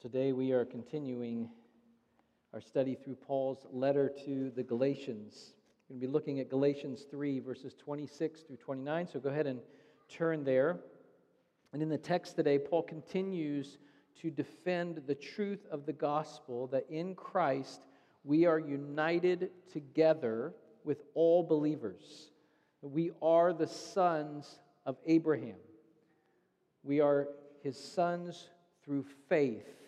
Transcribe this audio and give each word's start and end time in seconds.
Today 0.00 0.32
we 0.32 0.52
are 0.52 0.64
continuing 0.64 1.50
our 2.54 2.60
study 2.62 2.94
through 2.94 3.16
Paul's 3.16 3.66
letter 3.70 4.10
to 4.24 4.50
the 4.56 4.62
Galatians. 4.62 5.52
We're 5.88 5.96
going 5.96 6.00
to 6.00 6.06
be 6.06 6.10
looking 6.10 6.40
at 6.40 6.48
Galatians 6.48 7.04
3, 7.10 7.40
verses 7.40 7.74
26 7.74 8.40
through 8.40 8.56
29. 8.56 9.08
So 9.08 9.20
go 9.20 9.28
ahead 9.28 9.46
and 9.46 9.60
turn 10.08 10.42
there. 10.42 10.80
And 11.74 11.82
in 11.82 11.90
the 11.90 11.98
text 11.98 12.34
today, 12.34 12.58
Paul 12.58 12.82
continues 12.82 13.76
to 14.22 14.30
defend 14.30 15.02
the 15.06 15.14
truth 15.14 15.66
of 15.70 15.84
the 15.84 15.92
gospel 15.92 16.66
that 16.68 16.86
in 16.88 17.14
Christ 17.14 17.82
we 18.24 18.46
are 18.46 18.58
united 18.58 19.50
together 19.70 20.54
with 20.82 21.02
all 21.12 21.42
believers. 21.42 22.30
We 22.80 23.10
are 23.20 23.52
the 23.52 23.66
sons 23.66 24.60
of 24.86 24.96
Abraham. 25.04 25.58
We 26.84 27.00
are 27.00 27.28
his 27.62 27.78
sons 27.78 28.48
through 28.82 29.04
faith 29.28 29.79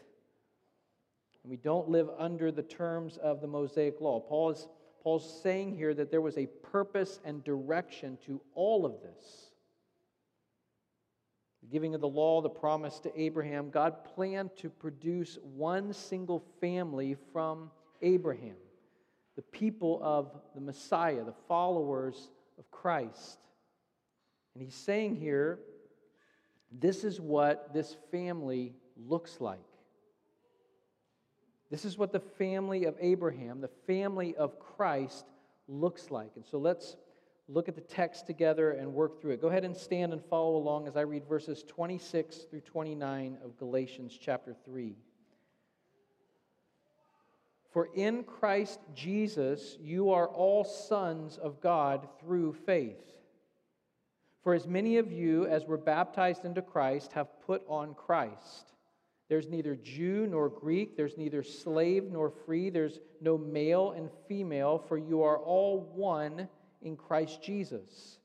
and 1.42 1.51
we 1.51 1.56
don't 1.56 1.88
live 1.88 2.09
under 2.19 2.52
the 2.52 2.62
terms 2.62 3.16
of 3.19 3.41
the 3.41 3.46
Mosaic 3.46 4.01
law. 4.01 4.20
Paul 4.20 4.51
is, 4.51 4.69
Paul's 5.02 5.41
saying 5.42 5.77
here 5.77 5.92
that 5.95 6.10
there 6.10 6.20
was 6.20 6.38
a 6.38 6.46
purpose 6.46 7.20
and 7.24 7.42
direction 7.42 8.18
to 8.27 8.41
all 8.55 8.87
of 8.87 9.01
this. 9.02 9.51
The 11.62 11.68
giving 11.68 11.95
of 11.95 12.01
the 12.01 12.09
law, 12.09 12.41
the 12.41 12.48
promise 12.48 12.98
to 13.01 13.20
Abraham, 13.20 13.70
God 13.70 14.05
planned 14.05 14.51
to 14.59 14.70
produce 14.70 15.38
one 15.42 15.92
single 15.92 16.45
family 16.60 17.16
from 17.32 17.70
Abraham, 18.02 18.56
the 19.37 19.43
people 19.43 20.01
of 20.02 20.30
the 20.54 20.60
Messiah, 20.60 21.24
the 21.24 21.34
followers 21.48 22.30
of 22.59 22.70
Christ. 22.70 23.38
And 24.54 24.62
he's 24.62 24.74
saying 24.74 25.16
here, 25.16 25.59
this 26.70 27.04
is 27.04 27.20
what 27.20 27.73
this 27.73 27.96
family 28.10 28.74
looks 28.96 29.40
like. 29.40 29.60
This 31.72 31.86
is 31.86 31.96
what 31.96 32.12
the 32.12 32.20
family 32.20 32.84
of 32.84 32.96
Abraham, 33.00 33.62
the 33.62 33.70
family 33.87 34.37
of 34.37 34.59
Christ, 34.59 35.24
looks 35.66 36.10
like. 36.10 36.32
And 36.37 36.45
so 36.45 36.59
let's 36.59 36.96
look 37.48 37.66
at 37.66 37.74
the 37.74 37.80
text 37.80 38.26
together 38.26 38.73
and 38.73 38.92
work 38.92 39.23
through 39.23 39.30
it. 39.30 39.40
Go 39.40 39.48
ahead 39.48 39.64
and 39.64 39.74
stand 39.74 40.12
and 40.12 40.23
follow 40.23 40.56
along 40.56 40.87
as 40.87 40.98
I 40.98 41.01
read 41.01 41.24
verses 41.26 41.64
26 41.66 42.40
through 42.51 42.60
29 42.60 43.38
of 43.42 43.56
Galatians 43.56 44.18
chapter 44.20 44.54
3. 44.66 44.95
For 47.70 47.88
in 47.95 48.24
Christ 48.24 48.79
Jesus 48.95 49.79
you 49.80 50.10
are 50.10 50.29
all 50.29 50.64
sons 50.64 51.38
of 51.38 51.62
God 51.62 52.07
through 52.20 52.52
faith. 52.52 53.01
For 54.42 54.52
as 54.52 54.66
many 54.66 54.98
of 54.98 55.10
you 55.10 55.46
as 55.46 55.64
were 55.64 55.79
baptized 55.79 56.45
into 56.45 56.60
Christ 56.60 57.12
have 57.12 57.40
put 57.46 57.62
on 57.66 57.95
Christ. 57.95 58.71
There's 59.33 59.49
neither 59.49 59.77
Jew 59.77 60.27
nor 60.27 60.51
Greek, 60.51 60.95
there's 60.95 61.16
neither 61.16 61.43
slave 61.43 62.05
nor 62.13 62.29
free, 62.29 62.69
there's 62.69 63.01
no 63.23 63.38
male 63.38 63.93
and 63.93 64.11
female, 64.28 64.77
for 64.77 64.99
you 64.99 65.22
are 65.22 65.38
all 65.38 65.91
one 65.94 66.50
in 66.83 66.99
Christ 66.99 67.43
Jesus. 67.43 68.19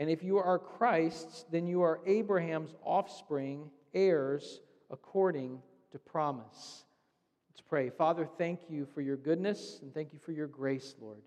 And 0.00 0.10
if 0.10 0.24
you 0.24 0.38
are 0.38 0.58
Christ's, 0.58 1.44
then 1.52 1.68
you 1.68 1.82
are 1.82 2.00
Abraham's 2.08 2.74
offspring, 2.84 3.70
heirs 3.94 4.62
according 4.90 5.62
to 5.92 6.00
promise. 6.00 6.86
Let's 7.52 7.60
pray. 7.60 7.90
Father, 7.90 8.28
thank 8.36 8.62
you 8.68 8.84
for 8.84 9.00
your 9.00 9.18
goodness 9.18 9.78
and 9.80 9.94
thank 9.94 10.12
you 10.12 10.18
for 10.18 10.32
your 10.32 10.48
grace, 10.48 10.96
Lord. 11.00 11.22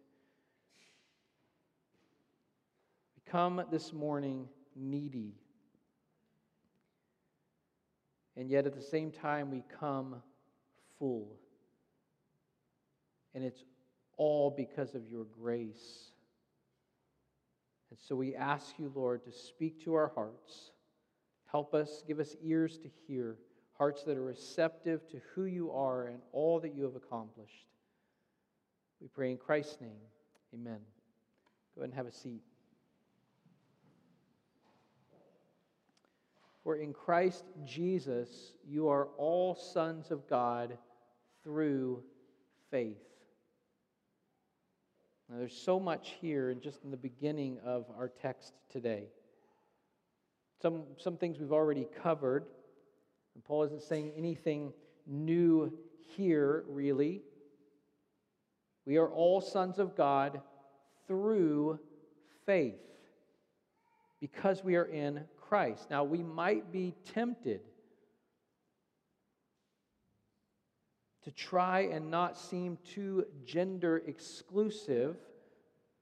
We 3.15 3.31
come 3.31 3.63
this 3.71 3.93
morning 3.93 4.49
needy 4.75 5.35
and 8.37 8.49
yet 8.49 8.65
at 8.65 8.75
the 8.75 8.81
same 8.81 9.11
time, 9.11 9.49
we 9.51 9.63
come 9.79 10.15
full. 10.99 11.35
And 13.33 13.43
it's 13.43 13.63
all 14.17 14.49
because 14.49 14.95
of 14.95 15.07
your 15.07 15.25
grace. 15.25 16.11
And 17.89 17.99
so 17.99 18.15
we 18.15 18.35
ask 18.35 18.77
you, 18.77 18.91
Lord, 18.93 19.23
to 19.25 19.31
speak 19.31 19.83
to 19.85 19.93
our 19.93 20.11
hearts. 20.15 20.71
Help 21.51 21.73
us, 21.73 22.03
give 22.07 22.19
us 22.19 22.35
ears 22.43 22.77
to 22.79 22.89
hear, 23.07 23.37
hearts 23.77 24.03
that 24.03 24.17
are 24.17 24.23
receptive 24.23 25.07
to 25.09 25.21
who 25.33 25.45
you 25.45 25.71
are 25.71 26.07
and 26.07 26.19
all 26.31 26.59
that 26.59 26.75
you 26.75 26.83
have 26.83 26.95
accomplished. 26.95 27.67
We 29.01 29.07
pray 29.07 29.31
in 29.31 29.37
Christ's 29.37 29.79
name. 29.81 30.01
Amen. 30.53 30.79
Go 31.75 31.81
ahead 31.81 31.89
and 31.89 31.93
have 31.93 32.07
a 32.07 32.11
seat. 32.11 32.41
For 36.65 36.77
in 36.77 36.93
Christ 36.93 37.45
Jesus 37.63 38.53
you 38.67 38.87
are 38.89 39.09
all 39.19 39.53
sons 39.53 40.09
of 40.09 40.27
God 40.27 40.79
through 41.43 42.01
faith. 42.71 42.97
Now, 45.29 45.37
there's 45.37 45.55
so 45.55 45.79
much 45.79 46.15
here, 46.19 46.49
and 46.49 46.61
just 46.61 46.83
in 46.83 46.89
the 46.89 46.97
beginning 46.97 47.59
of 47.63 47.85
our 47.95 48.07
text 48.07 48.53
today. 48.71 49.09
Some, 50.59 50.83
some 50.97 51.17
things 51.17 51.39
we've 51.39 51.51
already 51.51 51.87
covered, 52.01 52.45
and 53.35 53.43
Paul 53.43 53.63
isn't 53.65 53.83
saying 53.83 54.13
anything 54.17 54.73
new 55.05 55.71
here, 56.15 56.63
really. 56.67 57.21
We 58.87 58.97
are 58.97 59.09
all 59.09 59.39
sons 59.39 59.77
of 59.77 59.95
God 59.95 60.41
through 61.07 61.79
faith 62.47 62.81
because 64.19 64.63
we 64.63 64.75
are 64.75 64.85
in 64.85 65.25
Christ. 65.47 65.89
Now, 65.89 66.03
we 66.03 66.23
might 66.23 66.71
be 66.71 66.93
tempted 67.13 67.61
to 71.23 71.31
try 71.31 71.81
and 71.81 72.11
not 72.11 72.37
seem 72.37 72.77
too 72.93 73.25
gender 73.45 74.03
exclusive 74.05 75.15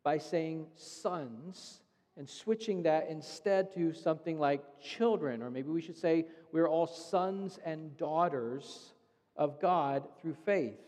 by 0.04 0.18
saying 0.18 0.68
sons 0.76 1.82
and 2.18 2.30
switching 2.30 2.84
that 2.84 3.08
instead 3.10 3.74
to 3.74 3.94
something 3.94 4.38
like 4.38 4.62
children, 4.82 5.42
or 5.42 5.50
maybe 5.50 5.70
we 5.70 5.82
should 5.82 5.98
say 5.98 6.26
we're 6.52 6.68
all 6.68 6.88
sons 6.88 7.58
and 7.66 7.98
daughters 7.98 8.94
of 9.36 9.60
God 9.60 10.04
through 10.22 10.36
faith. 10.46 10.80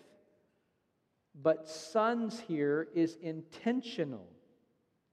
But 1.42 1.68
sons 1.68 2.42
here 2.48 2.88
is 2.94 3.18
intentional, 3.22 4.28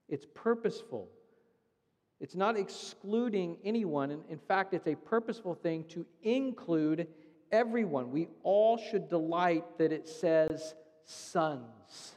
it's 0.09 0.27
purposeful. 0.35 1.09
It's 2.23 2.37
not 2.37 2.57
excluding 2.57 3.57
anyone. 3.65 4.13
In 4.31 4.39
fact, 4.39 4.75
it's 4.75 4.87
a 4.87 4.95
purposeful 4.95 5.57
thing 5.57 5.85
to 5.89 6.07
include 6.23 7.09
everyone. 7.51 8.13
We 8.13 8.29
all 8.45 8.79
should 8.79 9.09
delight 9.09 9.65
that 9.79 9.91
it 9.91 10.07
says 10.09 10.77
sons. 11.05 12.15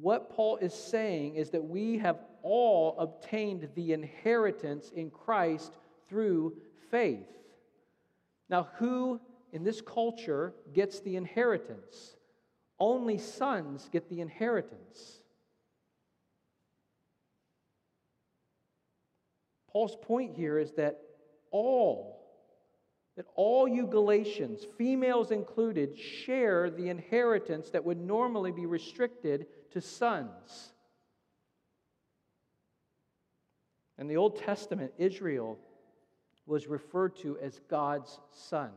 What 0.00 0.30
Paul 0.30 0.56
is 0.56 0.72
saying 0.72 1.34
is 1.34 1.50
that 1.50 1.62
we 1.62 1.98
have 1.98 2.16
all 2.42 2.96
obtained 2.98 3.68
the 3.74 3.92
inheritance 3.92 4.90
in 4.96 5.10
Christ 5.10 5.76
through 6.08 6.56
faith. 6.90 7.28
Now, 8.48 8.70
who 8.78 9.20
in 9.52 9.64
this 9.64 9.82
culture 9.82 10.54
gets 10.72 11.00
the 11.00 11.16
inheritance? 11.16 12.16
Only 12.78 13.18
sons 13.18 13.90
get 13.92 14.08
the 14.08 14.22
inheritance. 14.22 15.21
Paul's 19.72 19.96
point 20.02 20.36
here 20.36 20.58
is 20.58 20.72
that 20.72 20.98
all, 21.50 22.20
that 23.16 23.26
all 23.34 23.66
you 23.66 23.86
Galatians, 23.86 24.66
females 24.76 25.30
included, 25.30 25.98
share 25.98 26.70
the 26.70 26.90
inheritance 26.90 27.70
that 27.70 27.84
would 27.84 27.98
normally 27.98 28.52
be 28.52 28.66
restricted 28.66 29.46
to 29.70 29.80
sons. 29.80 30.74
In 33.98 34.08
the 34.08 34.16
Old 34.16 34.36
Testament, 34.36 34.92
Israel 34.98 35.58
was 36.44 36.66
referred 36.66 37.16
to 37.16 37.38
as 37.38 37.60
God's 37.68 38.18
son. 38.30 38.70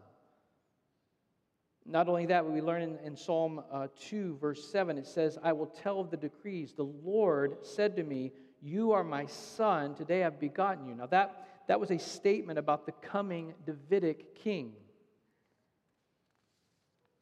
Not 1.85 2.07
only 2.09 2.25
that, 2.25 2.45
we 2.45 2.61
learn 2.61 2.81
in, 2.81 2.97
in 3.03 3.15
Psalm 3.15 3.61
uh, 3.71 3.87
2, 3.99 4.37
verse 4.41 4.71
7, 4.71 4.97
it 4.97 5.05
says, 5.05 5.37
I 5.43 5.53
will 5.53 5.67
tell 5.67 5.99
of 5.99 6.09
the 6.09 6.17
decrees. 6.17 6.73
The 6.73 6.83
Lord 6.83 7.57
said 7.61 7.95
to 7.97 8.03
me, 8.03 8.31
you 8.61 8.93
are 8.93 9.03
my 9.03 9.27
son. 9.27 9.93
Today 9.93 10.23
I've 10.23 10.39
begotten 10.39 10.87
you. 10.87 10.95
Now, 10.95 11.05
that, 11.07 11.47
that 11.67 11.79
was 11.79 11.91
a 11.91 11.99
statement 11.99 12.57
about 12.57 12.87
the 12.87 12.91
coming 12.93 13.53
Davidic 13.65 14.35
king. 14.35 14.73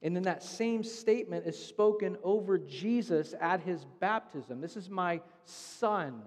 And 0.02 0.16
then 0.16 0.24
that 0.24 0.44
same 0.44 0.84
statement 0.84 1.46
is 1.46 1.58
spoken 1.58 2.18
over 2.24 2.58
Jesus 2.58 3.34
at 3.40 3.62
his 3.62 3.86
baptism. 4.00 4.62
This 4.62 4.78
is 4.78 4.90
my 4.90 5.22
son, 5.46 6.22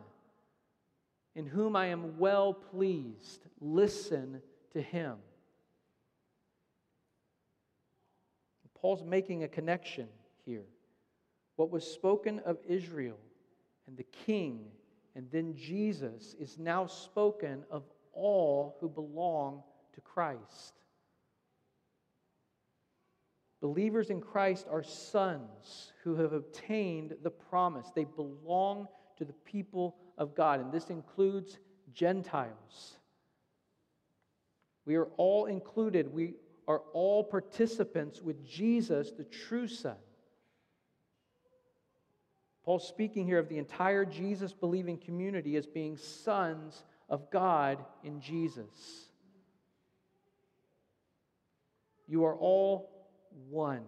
in 1.34 1.46
whom 1.46 1.76
I 1.76 1.86
am 1.86 2.18
well 2.18 2.52
pleased. 2.52 3.46
Listen 3.60 4.42
to 4.72 4.82
him. 4.82 5.16
Paul's 8.86 9.02
making 9.02 9.42
a 9.42 9.48
connection 9.48 10.06
here. 10.44 10.62
What 11.56 11.72
was 11.72 11.84
spoken 11.84 12.38
of 12.46 12.58
Israel 12.68 13.18
and 13.88 13.96
the 13.96 14.06
king 14.24 14.66
and 15.16 15.26
then 15.32 15.56
Jesus 15.56 16.36
is 16.38 16.56
now 16.56 16.86
spoken 16.86 17.64
of 17.68 17.82
all 18.12 18.76
who 18.80 18.88
belong 18.88 19.64
to 19.94 20.00
Christ. 20.02 20.74
Believers 23.60 24.10
in 24.10 24.20
Christ 24.20 24.68
are 24.70 24.84
sons 24.84 25.92
who 26.04 26.14
have 26.14 26.32
obtained 26.32 27.16
the 27.24 27.30
promise. 27.30 27.88
They 27.92 28.04
belong 28.04 28.86
to 29.16 29.24
the 29.24 29.32
people 29.32 29.96
of 30.16 30.36
God, 30.36 30.60
and 30.60 30.70
this 30.70 30.90
includes 30.90 31.58
Gentiles. 31.92 32.98
We 34.84 34.94
are 34.94 35.08
all 35.16 35.46
included. 35.46 36.12
We 36.12 36.36
are 36.68 36.82
all 36.92 37.22
participants 37.22 38.20
with 38.20 38.44
Jesus, 38.44 39.12
the 39.12 39.24
true 39.24 39.68
Son. 39.68 39.96
Paul's 42.64 42.86
speaking 42.86 43.26
here 43.26 43.38
of 43.38 43.48
the 43.48 43.58
entire 43.58 44.04
Jesus 44.04 44.52
believing 44.52 44.98
community 44.98 45.56
as 45.56 45.66
being 45.66 45.96
sons 45.96 46.82
of 47.08 47.30
God 47.30 47.78
in 48.02 48.20
Jesus. 48.20 49.08
You 52.08 52.24
are 52.24 52.34
all 52.34 52.90
one 53.50 53.84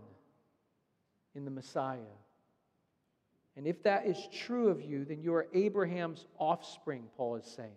in 1.34 1.44
the 1.44 1.50
Messiah. 1.50 1.98
And 3.56 3.66
if 3.66 3.82
that 3.82 4.06
is 4.06 4.28
true 4.32 4.68
of 4.68 4.80
you, 4.80 5.04
then 5.04 5.20
you 5.20 5.34
are 5.34 5.48
Abraham's 5.52 6.26
offspring, 6.38 7.04
Paul 7.16 7.36
is 7.36 7.44
saying. 7.44 7.72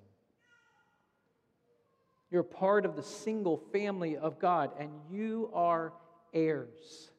You're 2.32 2.44
part 2.44 2.86
of 2.86 2.96
the 2.96 3.04
single 3.04 3.58
family 3.74 4.16
of 4.16 4.40
God, 4.40 4.72
and 4.80 4.90
you 5.10 5.50
are 5.54 5.92
heirs. 6.34 7.12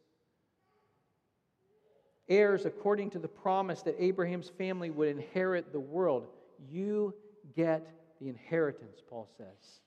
Heirs 2.28 2.64
according 2.64 3.10
to 3.10 3.18
the 3.18 3.28
promise 3.28 3.82
that 3.82 3.96
Abraham's 3.98 4.48
family 4.48 4.88
would 4.88 5.08
inherit 5.08 5.70
the 5.70 5.80
world. 5.80 6.28
You 6.70 7.14
get 7.54 7.86
the 8.20 8.28
inheritance, 8.28 9.02
Paul 9.06 9.28
says, 9.36 9.80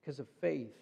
because 0.00 0.20
of 0.20 0.28
faith. 0.40 0.76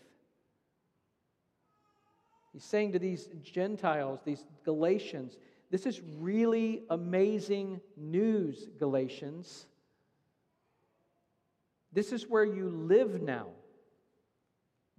He's 2.53 2.65
saying 2.65 2.93
to 2.93 2.99
these 2.99 3.29
Gentiles, 3.43 4.21
these 4.25 4.45
Galatians, 4.65 5.39
this 5.71 5.87
is 5.87 6.03
really 6.19 6.83
amazing 6.91 7.81
news, 7.97 8.69
Galatians. 8.79 9.67
This 11.95 12.13
is 12.13 12.29
where 12.29 12.45
you 12.45 12.69
live 12.69 13.23
now. 13.23 13.47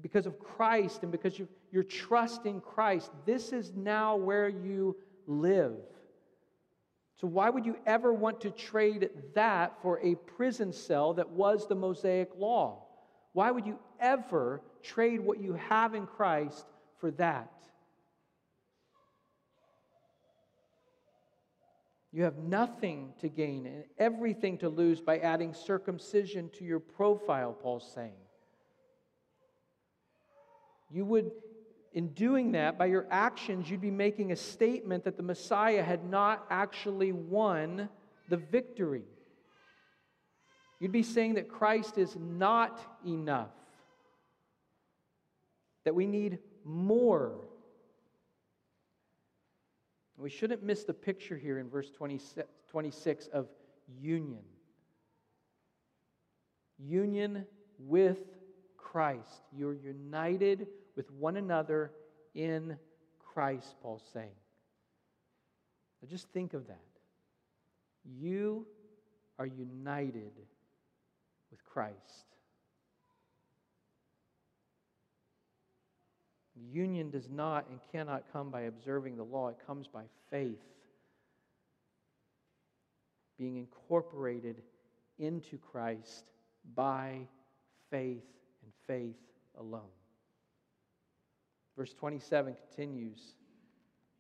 Because 0.02 0.26
of 0.26 0.40
Christ 0.40 1.04
and 1.04 1.12
because 1.12 1.38
you, 1.38 1.48
your 1.72 1.84
trust 1.84 2.46
in 2.46 2.62
Christ, 2.62 3.12
this 3.26 3.54
is 3.54 3.74
now 3.76 4.16
where 4.16 4.50
you 4.50 4.96
live. 5.28 5.76
So, 7.20 7.28
why 7.28 7.50
would 7.50 7.66
you 7.66 7.78
ever 7.86 8.14
want 8.14 8.42
to 8.42 8.52
trade 8.52 9.10
that 9.36 9.82
for 9.82 10.00
a 10.02 10.16
prison 10.16 10.74
cell 10.74 11.14
that 11.14 11.30
was 11.30 11.68
the 11.68 11.76
Mosaic 11.76 12.30
law? 12.38 12.84
Why 13.32 13.52
would 13.52 13.66
you 13.66 13.80
ever 14.00 14.62
trade 14.84 15.22
what 15.22 15.42
you 15.42 15.54
have 15.54 15.96
in 15.96 16.08
Christ 16.08 16.66
for 17.00 17.12
that? 17.12 17.52
You 22.16 22.24
have 22.24 22.38
nothing 22.38 23.12
to 23.20 23.28
gain 23.28 23.66
and 23.66 23.84
everything 24.00 24.58
to 24.60 24.70
lose 24.70 25.02
by 25.02 25.18
adding 25.18 25.54
circumcision 25.54 26.50
to 26.58 26.64
your 26.64 26.80
profile, 26.80 27.52
Paul's 27.52 27.92
saying. 27.94 28.14
You 30.90 31.04
would 31.04 31.32
in 31.92 32.14
doing 32.14 32.54
that, 32.54 32.78
by 32.78 32.86
your 32.86 33.06
actions, 33.12 33.70
you'd 33.70 33.82
be 33.82 33.92
making 33.92 34.32
a 34.32 34.36
statement 34.38 35.04
that 35.04 35.18
the 35.18 35.24
Messiah 35.24 35.84
had 35.84 36.06
not 36.06 36.46
actually 36.50 37.12
won 37.12 37.90
the 38.30 38.38
victory. 38.38 39.04
You'd 40.80 40.94
be 40.94 41.04
saying 41.04 41.34
that 41.34 41.50
Christ 41.50 41.98
is 41.98 42.16
not 42.18 42.80
enough, 43.06 43.52
that 45.84 45.96
we 45.96 46.06
need 46.06 46.40
more. 46.64 47.45
We 50.18 50.30
shouldn't 50.30 50.64
miss 50.64 50.84
the 50.84 50.94
picture 50.94 51.38
here 51.38 51.60
in 51.60 51.70
verse 51.70 51.92
26 51.92 53.28
of 53.28 53.48
union. 54.00 54.44
Union 56.78 57.46
with 57.80 58.20
Christ. 58.78 59.44
You're 59.52 59.74
united 59.74 60.68
with 60.96 61.12
one 61.12 61.38
another 61.38 61.92
in 62.34 62.78
Christ, 63.20 63.76
Paul's 63.82 64.04
saying. 64.14 64.32
Now 66.02 66.08
just 66.10 66.30
think 66.30 66.54
of 66.54 66.68
that. 66.68 66.80
You 68.06 68.66
are 69.38 69.46
united 69.46 70.32
with 71.52 71.64
Christ. 71.66 72.35
Union 76.72 77.10
does 77.10 77.30
not 77.30 77.68
and 77.70 77.80
cannot 77.92 78.24
come 78.32 78.50
by 78.50 78.62
observing 78.62 79.18
the 79.18 79.24
law, 79.24 79.50
it 79.50 79.58
comes 79.66 79.88
by 79.88 80.04
faith. 80.30 80.64
Being 83.38 83.58
incorporated 83.58 84.62
into 85.20 85.58
Christ 85.58 86.26
by 86.76 87.28
faith 87.90 88.24
and 88.64 88.72
faith 88.88 89.20
alone. 89.58 89.82
Verse 91.78 91.94
27 91.94 92.56
continues 92.56 93.36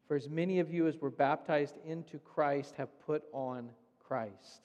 For 0.08 0.16
as 0.16 0.30
many 0.30 0.60
of 0.60 0.74
you 0.74 0.88
as 0.88 0.98
were 0.98 1.10
baptized 1.10 1.76
into 1.86 2.20
Christ 2.20 2.76
have 2.78 2.90
put 3.06 3.24
on 3.32 3.70
Christ. 4.06 4.62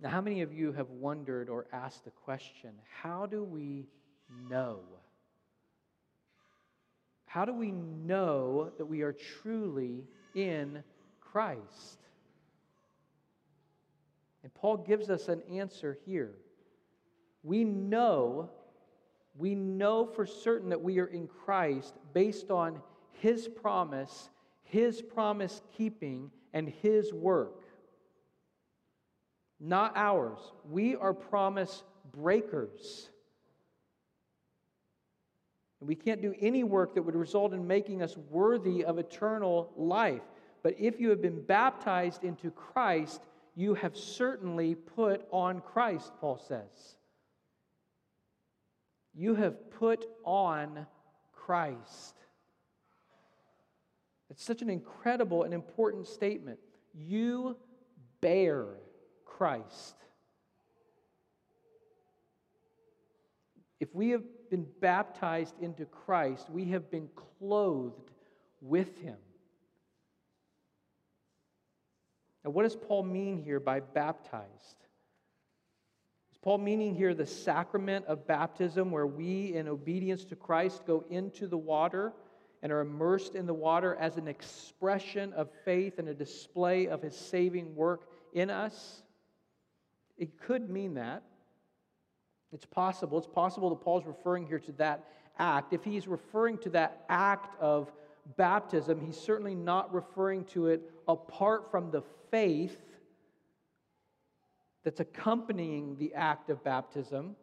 Now, 0.00 0.10
how 0.10 0.20
many 0.20 0.42
of 0.42 0.52
you 0.52 0.72
have 0.72 0.90
wondered 0.90 1.48
or 1.48 1.66
asked 1.72 2.04
the 2.04 2.10
question 2.10 2.72
how 3.02 3.24
do 3.24 3.42
we 3.44 3.86
know? 4.50 4.80
How 7.32 7.46
do 7.46 7.54
we 7.54 7.70
know 7.70 8.72
that 8.76 8.84
we 8.84 9.00
are 9.00 9.14
truly 9.14 10.04
in 10.34 10.84
Christ? 11.22 11.98
And 14.42 14.52
Paul 14.52 14.76
gives 14.76 15.08
us 15.08 15.28
an 15.28 15.40
answer 15.50 15.96
here. 16.04 16.34
We 17.42 17.64
know 17.64 18.50
we 19.38 19.54
know 19.54 20.04
for 20.04 20.26
certain 20.26 20.68
that 20.68 20.82
we 20.82 20.98
are 20.98 21.06
in 21.06 21.26
Christ 21.26 21.94
based 22.12 22.50
on 22.50 22.82
His 23.12 23.48
promise, 23.48 24.28
His 24.64 25.00
promise 25.00 25.62
keeping, 25.74 26.30
and 26.52 26.68
His 26.68 27.14
work. 27.14 27.62
Not 29.58 29.96
ours. 29.96 30.38
We 30.68 30.96
are 30.96 31.14
promise 31.14 31.82
breakers. 32.12 33.08
And 35.82 35.88
we 35.88 35.96
can't 35.96 36.22
do 36.22 36.32
any 36.40 36.62
work 36.62 36.94
that 36.94 37.02
would 37.02 37.16
result 37.16 37.52
in 37.52 37.66
making 37.66 38.02
us 38.02 38.16
worthy 38.30 38.84
of 38.84 39.00
eternal 39.00 39.72
life. 39.76 40.22
But 40.62 40.76
if 40.78 41.00
you 41.00 41.10
have 41.10 41.20
been 41.20 41.42
baptized 41.42 42.22
into 42.22 42.52
Christ, 42.52 43.20
you 43.56 43.74
have 43.74 43.96
certainly 43.96 44.76
put 44.76 45.26
on 45.32 45.60
Christ, 45.60 46.12
Paul 46.20 46.38
says. 46.38 46.94
You 49.12 49.34
have 49.34 49.72
put 49.72 50.06
on 50.24 50.86
Christ. 51.32 52.14
It's 54.30 54.44
such 54.44 54.62
an 54.62 54.70
incredible 54.70 55.42
and 55.42 55.52
important 55.52 56.06
statement. 56.06 56.60
You 56.94 57.56
bear 58.20 58.66
Christ. 59.24 59.96
If 63.80 63.92
we 63.92 64.10
have 64.10 64.22
been 64.52 64.66
baptized 64.82 65.54
into 65.62 65.86
Christ, 65.86 66.50
we 66.50 66.66
have 66.66 66.90
been 66.90 67.08
clothed 67.38 68.10
with 68.60 69.00
him. 69.00 69.16
Now, 72.44 72.50
what 72.50 72.64
does 72.64 72.76
Paul 72.76 73.02
mean 73.04 73.38
here 73.38 73.58
by 73.58 73.80
baptized? 73.80 74.76
Is 76.32 76.38
Paul 76.42 76.58
meaning 76.58 76.94
here 76.94 77.14
the 77.14 77.24
sacrament 77.24 78.04
of 78.04 78.26
baptism, 78.26 78.90
where 78.90 79.06
we, 79.06 79.54
in 79.54 79.68
obedience 79.68 80.26
to 80.26 80.36
Christ, 80.36 80.82
go 80.86 81.02
into 81.08 81.46
the 81.46 81.56
water 81.56 82.12
and 82.62 82.70
are 82.70 82.80
immersed 82.80 83.34
in 83.34 83.46
the 83.46 83.54
water 83.54 83.96
as 83.98 84.18
an 84.18 84.28
expression 84.28 85.32
of 85.32 85.48
faith 85.64 85.98
and 85.98 86.10
a 86.10 86.14
display 86.14 86.88
of 86.88 87.00
his 87.00 87.16
saving 87.16 87.74
work 87.74 88.02
in 88.34 88.50
us? 88.50 89.02
It 90.18 90.38
could 90.38 90.68
mean 90.68 90.92
that. 90.94 91.22
It's 92.52 92.66
possible. 92.66 93.18
It's 93.18 93.26
possible 93.26 93.70
that 93.70 93.80
Paul's 93.80 94.04
referring 94.06 94.46
here 94.46 94.58
to 94.60 94.72
that 94.72 95.04
act. 95.38 95.72
If 95.72 95.84
he's 95.84 96.06
referring 96.06 96.58
to 96.58 96.70
that 96.70 97.04
act 97.08 97.60
of 97.60 97.90
baptism, 98.36 99.00
he's 99.00 99.16
certainly 99.16 99.54
not 99.54 99.92
referring 99.92 100.44
to 100.46 100.68
it 100.68 100.82
apart 101.08 101.70
from 101.70 101.90
the 101.90 102.02
faith 102.30 102.78
that's 104.84 105.00
accompanying 105.00 105.96
the 105.96 106.12
act 106.14 106.50
of 106.50 106.62
baptism. 106.62 107.36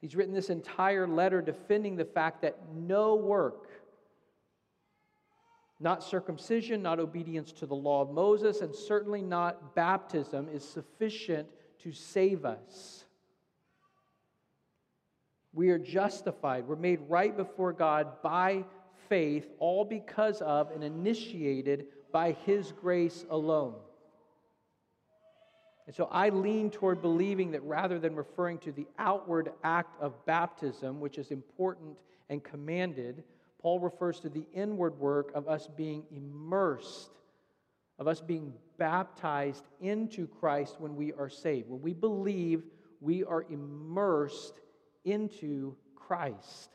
He's 0.00 0.16
written 0.16 0.34
this 0.34 0.50
entire 0.50 1.06
letter 1.06 1.42
defending 1.42 1.96
the 1.96 2.04
fact 2.04 2.42
that 2.42 2.58
no 2.74 3.14
work, 3.14 3.68
not 5.78 6.02
circumcision, 6.02 6.82
not 6.82 6.98
obedience 6.98 7.52
to 7.52 7.66
the 7.66 7.74
law 7.74 8.02
of 8.02 8.10
Moses, 8.10 8.60
and 8.60 8.74
certainly 8.74 9.22
not 9.22 9.74
baptism, 9.74 10.48
is 10.48 10.66
sufficient 10.66 11.48
to 11.80 11.92
save 11.92 12.44
us. 12.44 13.04
We 15.52 15.70
are 15.70 15.78
justified. 15.78 16.66
We're 16.66 16.76
made 16.76 17.00
right 17.08 17.36
before 17.36 17.72
God 17.72 18.22
by 18.22 18.64
faith, 19.08 19.50
all 19.58 19.84
because 19.84 20.40
of 20.42 20.70
and 20.70 20.84
initiated 20.84 21.86
by 22.12 22.32
His 22.44 22.72
grace 22.72 23.24
alone. 23.30 23.74
And 25.86 25.96
so 25.96 26.08
I 26.12 26.28
lean 26.28 26.70
toward 26.70 27.02
believing 27.02 27.50
that 27.50 27.64
rather 27.64 27.98
than 27.98 28.14
referring 28.14 28.58
to 28.58 28.70
the 28.70 28.86
outward 28.98 29.50
act 29.64 30.00
of 30.00 30.24
baptism, 30.24 31.00
which 31.00 31.18
is 31.18 31.32
important 31.32 31.96
and 32.28 32.44
commanded, 32.44 33.24
Paul 33.60 33.80
refers 33.80 34.20
to 34.20 34.28
the 34.28 34.46
inward 34.54 34.98
work 35.00 35.32
of 35.34 35.48
us 35.48 35.68
being 35.76 36.04
immersed, 36.12 37.10
of 37.98 38.06
us 38.06 38.20
being 38.20 38.54
baptized 38.78 39.64
into 39.80 40.28
Christ 40.28 40.76
when 40.78 40.94
we 40.94 41.12
are 41.12 41.28
saved. 41.28 41.68
When 41.68 41.82
we 41.82 41.92
believe, 41.92 42.62
we 43.00 43.24
are 43.24 43.44
immersed 43.50 44.60
into 45.04 45.76
Christ. 45.94 46.70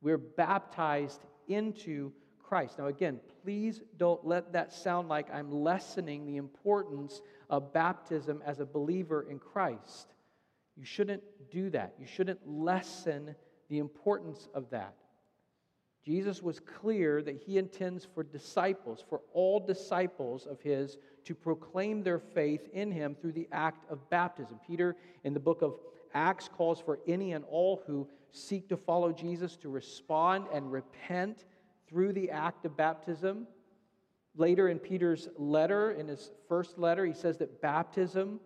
We're 0.00 0.18
baptized 0.18 1.20
into 1.48 2.12
Christ. 2.42 2.78
Now, 2.78 2.86
again, 2.86 3.20
please 3.42 3.80
don't 3.96 4.26
let 4.26 4.52
that 4.52 4.72
sound 4.72 5.08
like 5.08 5.32
I'm 5.32 5.50
lessening 5.50 6.26
the 6.26 6.36
importance 6.36 7.22
of 7.48 7.72
baptism 7.72 8.42
as 8.44 8.60
a 8.60 8.66
believer 8.66 9.26
in 9.30 9.38
Christ. 9.38 10.14
You 10.76 10.84
shouldn't 10.84 11.22
do 11.50 11.70
that. 11.70 11.94
You 11.98 12.06
shouldn't 12.06 12.40
lessen 12.46 13.34
the 13.68 13.78
importance 13.78 14.48
of 14.54 14.68
that. 14.70 14.94
Jesus 16.04 16.42
was 16.42 16.58
clear 16.58 17.22
that 17.22 17.36
he 17.36 17.58
intends 17.58 18.04
for 18.04 18.24
disciples, 18.24 19.04
for 19.08 19.20
all 19.32 19.60
disciples 19.60 20.46
of 20.46 20.60
his, 20.60 20.98
to 21.24 21.34
proclaim 21.34 22.02
their 22.02 22.18
faith 22.18 22.68
in 22.72 22.90
him 22.90 23.14
through 23.14 23.32
the 23.32 23.48
act 23.52 23.88
of 23.90 24.10
baptism. 24.10 24.58
Peter, 24.66 24.96
in 25.22 25.32
the 25.32 25.40
book 25.40 25.62
of 25.62 25.76
Acts, 26.14 26.48
calls 26.48 26.80
for 26.80 26.98
any 27.06 27.32
and 27.32 27.44
all 27.48 27.82
who 27.86 28.08
seek 28.32 28.68
to 28.68 28.76
follow 28.76 29.12
Jesus 29.12 29.56
to 29.58 29.68
respond 29.68 30.46
and 30.52 30.72
repent 30.72 31.44
through 31.88 32.12
the 32.12 32.30
act 32.30 32.64
of 32.64 32.76
baptism. 32.76 33.46
Later 34.34 34.68
in 34.68 34.78
Peter's 34.78 35.28
letter, 35.36 35.92
in 35.92 36.08
his 36.08 36.32
first 36.48 36.78
letter, 36.78 37.06
he 37.06 37.12
says 37.12 37.38
that 37.38 37.60
baptism 37.60 38.40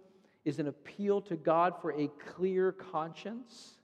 is 0.44 0.58
an 0.58 0.66
appeal 0.68 1.20
to 1.22 1.36
God 1.36 1.74
for 1.80 1.92
a 1.92 2.08
clear 2.34 2.72
conscience. 2.72 3.75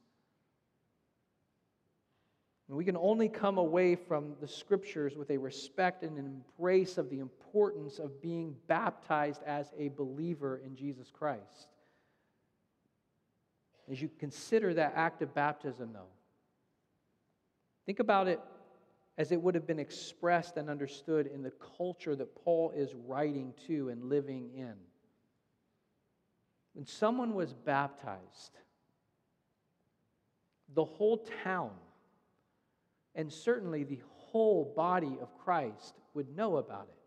We 2.69 2.85
can 2.87 2.97
only 2.97 3.29
come 3.29 3.59
away 3.59 3.97
from 3.97 4.35
the 4.41 4.49
scriptures 4.49 5.15
with 5.15 5.31
a 5.31 5.37
respect 5.37 6.03
and 6.05 6.17
an 6.17 6.25
embrace 6.25 6.97
of 6.97 7.11
the 7.11 7.19
importance 7.19 7.99
of 7.99 8.23
being 8.23 8.57
baptized 8.67 9.43
as 9.45 9.71
a 9.79 9.89
believer 9.89 10.63
in 10.65 10.75
Jesus 10.75 11.11
Christ. 11.11 11.69
As 13.91 14.01
you 14.01 14.09
consider 14.19 14.73
that 14.75 14.95
act 14.97 15.21
of 15.21 15.35
baptism, 15.35 15.91
though, 15.93 16.09
think 17.85 17.99
about 17.99 18.27
it 18.27 18.41
as 19.19 19.33
it 19.33 19.43
would 19.43 19.55
have 19.55 19.67
been 19.67 19.79
expressed 19.79 20.57
and 20.57 20.71
understood 20.71 21.27
in 21.27 21.43
the 21.43 21.53
culture 21.77 22.17
that 22.17 22.35
Paul 22.45 22.73
is 22.75 22.95
writing 23.07 23.53
to 23.67 23.91
and 23.91 24.05
living 24.05 24.51
in. 24.57 24.75
When 26.73 26.87
someone 26.87 27.35
was 27.35 27.53
baptized, 27.53 28.57
the 30.75 30.85
whole 30.85 31.27
town 31.45 31.73
and 33.15 33.33
certainly 33.33 33.85
the 33.85 34.01
whole 34.17 34.73
body 34.77 35.19
of 35.21 35.37
Christ 35.39 35.95
would 36.15 36.35
know 36.37 36.57
about 36.57 36.89
it. 36.89 36.99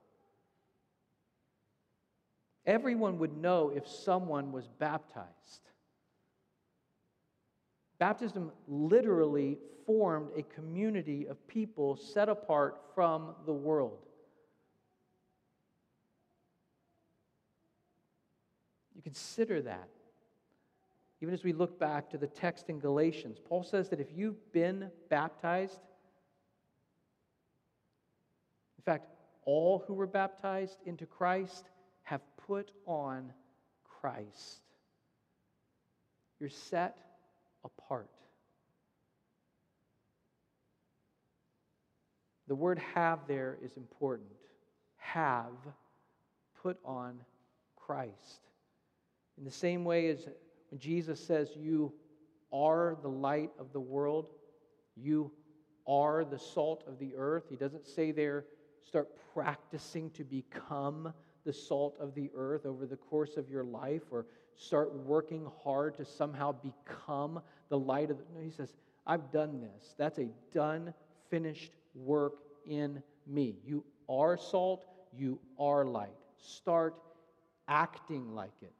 Everyone 2.65 3.19
would 3.19 3.37
know 3.37 3.71
if 3.75 3.87
someone 3.87 4.51
was 4.51 4.67
baptized. 4.67 5.69
Baptism 7.99 8.51
literally 8.67 9.57
formed 9.85 10.29
a 10.35 10.41
community 10.41 11.27
of 11.27 11.47
people 11.47 11.95
set 11.95 12.27
apart 12.27 12.81
from 12.93 13.35
the 13.45 13.53
world. 13.53 13.99
You 18.95 19.01
consider 19.01 19.61
that. 19.61 19.89
Even 21.21 21.33
as 21.33 21.43
we 21.43 21.53
look 21.53 21.79
back 21.79 22.09
to 22.09 22.17
the 22.17 22.27
text 22.27 22.69
in 22.69 22.79
Galatians, 22.79 23.37
Paul 23.47 23.63
says 23.63 23.89
that 23.89 23.99
if 23.99 24.07
you've 24.13 24.51
been 24.51 24.91
baptized, 25.09 25.79
fact, 28.85 29.07
all 29.45 29.83
who 29.87 29.93
were 29.93 30.07
baptized 30.07 30.77
into 30.85 31.05
Christ 31.05 31.65
have 32.03 32.21
put 32.47 32.71
on 32.85 33.33
Christ. 33.83 34.61
You're 36.39 36.49
set 36.49 36.97
apart. 37.63 38.09
The 42.47 42.55
word 42.55 42.79
have 42.93 43.19
there 43.27 43.57
is 43.63 43.75
important. 43.77 44.29
Have 44.97 45.55
put 46.61 46.77
on 46.85 47.19
Christ. 47.75 48.41
In 49.37 49.43
the 49.43 49.51
same 49.51 49.83
way 49.83 50.09
as 50.09 50.27
when 50.69 50.79
Jesus 50.79 51.19
says, 51.19 51.49
You 51.55 51.93
are 52.53 52.97
the 53.01 53.09
light 53.09 53.51
of 53.59 53.73
the 53.73 53.79
world, 53.79 54.27
you 54.95 55.31
are 55.87 56.23
the 56.23 56.39
salt 56.39 56.83
of 56.87 56.99
the 56.99 57.13
earth, 57.15 57.45
he 57.49 57.55
doesn't 57.55 57.87
say 57.87 58.11
there, 58.11 58.45
start 58.85 59.09
practicing 59.33 60.09
to 60.11 60.23
become 60.23 61.13
the 61.45 61.53
salt 61.53 61.95
of 61.99 62.15
the 62.15 62.31
earth 62.35 62.65
over 62.65 62.85
the 62.85 62.95
course 62.95 63.37
of 63.37 63.49
your 63.49 63.63
life 63.63 64.03
or 64.11 64.25
start 64.55 64.93
working 64.93 65.47
hard 65.63 65.95
to 65.95 66.05
somehow 66.05 66.51
become 66.51 67.39
the 67.69 67.77
light 67.77 68.09
of 68.09 68.17
the. 68.17 68.23
No, 68.35 68.41
he 68.43 68.51
says, 68.51 68.73
I've 69.05 69.31
done 69.31 69.61
this. 69.61 69.93
That's 69.97 70.17
a 70.19 70.29
done, 70.53 70.93
finished 71.29 71.71
work 71.93 72.33
in 72.65 73.01
me. 73.27 73.57
You 73.65 73.83
are 74.09 74.37
salt, 74.37 74.85
you 75.13 75.39
are 75.59 75.85
light. 75.85 76.15
Start 76.37 76.95
acting 77.67 78.33
like 78.33 78.53
it. 78.61 78.73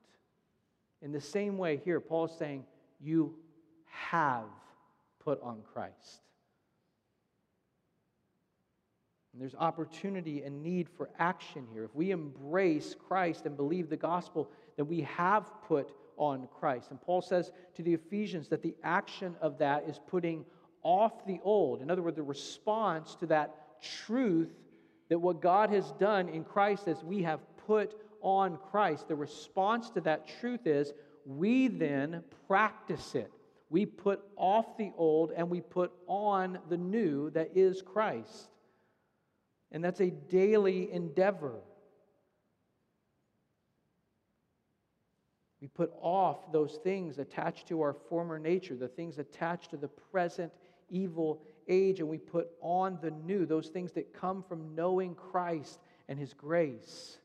In 1.02 1.12
the 1.12 1.22
same 1.22 1.58
way, 1.58 1.78
here, 1.84 2.00
Paul 2.00 2.26
is 2.26 2.32
saying, 2.38 2.66
You 3.00 3.36
have 3.86 4.50
put 5.20 5.42
on 5.42 5.62
Christ. 5.74 6.22
And 9.36 9.42
there's 9.42 9.56
opportunity 9.56 10.44
and 10.44 10.63
need 10.63 10.88
for 10.96 11.10
action 11.20 11.68
here. 11.74 11.84
If 11.84 11.94
we 11.94 12.12
embrace 12.12 12.96
Christ 13.10 13.46
and 13.46 13.58
believe 13.58 13.89
the 13.89 13.98
gospel, 13.98 14.50
then 14.77 14.88
we 14.88 15.01
have 15.01 15.51
put 15.68 15.92
on 16.15 16.48
Christ. 16.58 16.92
And 16.92 17.01
Paul 17.01 17.22
says 17.22 17.51
to 17.75 17.84
the 17.84 17.94
Ephesians 17.94 18.48
that 18.48 18.62
the 18.62 18.75
action 18.82 19.36
of 19.42 19.58
that 19.58 19.84
is 19.89 20.00
putting 20.08 20.46
off 20.84 21.25
the 21.27 21.42
old. 21.44 21.82
In 21.82 21.92
other 21.92 22.01
words, 22.01 22.15
the 22.15 22.24
response 22.24 23.15
to 23.15 23.25
that 23.25 23.82
truth 24.06 24.54
that 25.10 25.20
what 25.20 25.42
God 25.42 25.70
has 25.70 25.92
done 26.00 26.30
in 26.30 26.46
Christ 26.46 26.88
is 26.88 27.04
we 27.04 27.22
have 27.24 27.42
put 27.68 27.94
on 28.22 28.58
Christ. 28.72 29.10
The 29.10 29.15
response 29.15 29.89
to 29.92 30.01
that 30.01 30.30
truth 30.39 30.65
is 30.65 30.94
we 31.25 31.68
then 31.68 32.24
practice 32.48 33.15
it. 33.15 33.34
We 33.70 33.86
put 33.86 34.24
off 34.38 34.77
the 34.77 34.94
old 34.96 35.34
and 35.36 35.50
we 35.50 35.60
put 35.60 35.92
on 36.08 36.60
the 36.70 36.77
new 36.77 37.32
that 37.32 37.51
is 37.54 37.82
Christ. 37.82 38.48
And 39.72 39.84
that's 39.84 40.00
a 40.00 40.10
daily 40.10 40.92
endeavor. 40.92 41.56
We 45.62 45.68
put 45.68 45.92
off 46.00 46.52
those 46.52 46.78
things 46.84 47.18
attached 47.18 47.68
to 47.70 47.82
our 47.82 47.94
former 47.94 48.38
nature, 48.38 48.76
the 48.76 48.88
things 48.88 49.18
attached 49.18 49.72
to 49.72 49.78
the 49.78 49.88
present 49.88 50.52
evil 50.90 51.42
age, 51.68 52.00
and 52.00 52.08
we 52.08 52.20
put 52.20 52.50
on 52.62 53.00
the 53.02 53.12
new, 53.12 53.46
those 53.46 53.70
things 53.70 53.92
that 53.94 54.14
come 54.14 54.44
from 54.44 54.76
knowing 54.76 55.16
Christ 55.16 55.80
and 56.08 56.20
His 56.20 56.34
grace. 56.34 57.18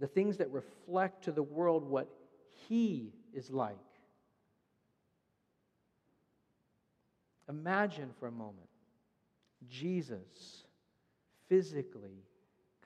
The 0.00 0.06
things 0.06 0.36
that 0.36 0.50
reflect 0.50 1.24
to 1.24 1.32
the 1.32 1.42
world 1.42 1.82
what 1.88 2.08
He 2.68 3.14
is 3.32 3.50
like. 3.50 3.76
Imagine 7.48 8.10
for 8.18 8.26
a 8.26 8.32
moment 8.32 8.68
Jesus 9.68 10.64
physically 11.48 12.24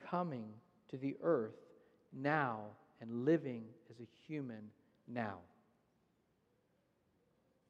coming 0.09 0.49
to 0.89 0.97
the 0.97 1.15
earth 1.21 1.55
now 2.13 2.61
and 3.01 3.25
living 3.25 3.63
as 3.89 3.99
a 3.99 4.07
human 4.27 4.69
now. 5.07 5.37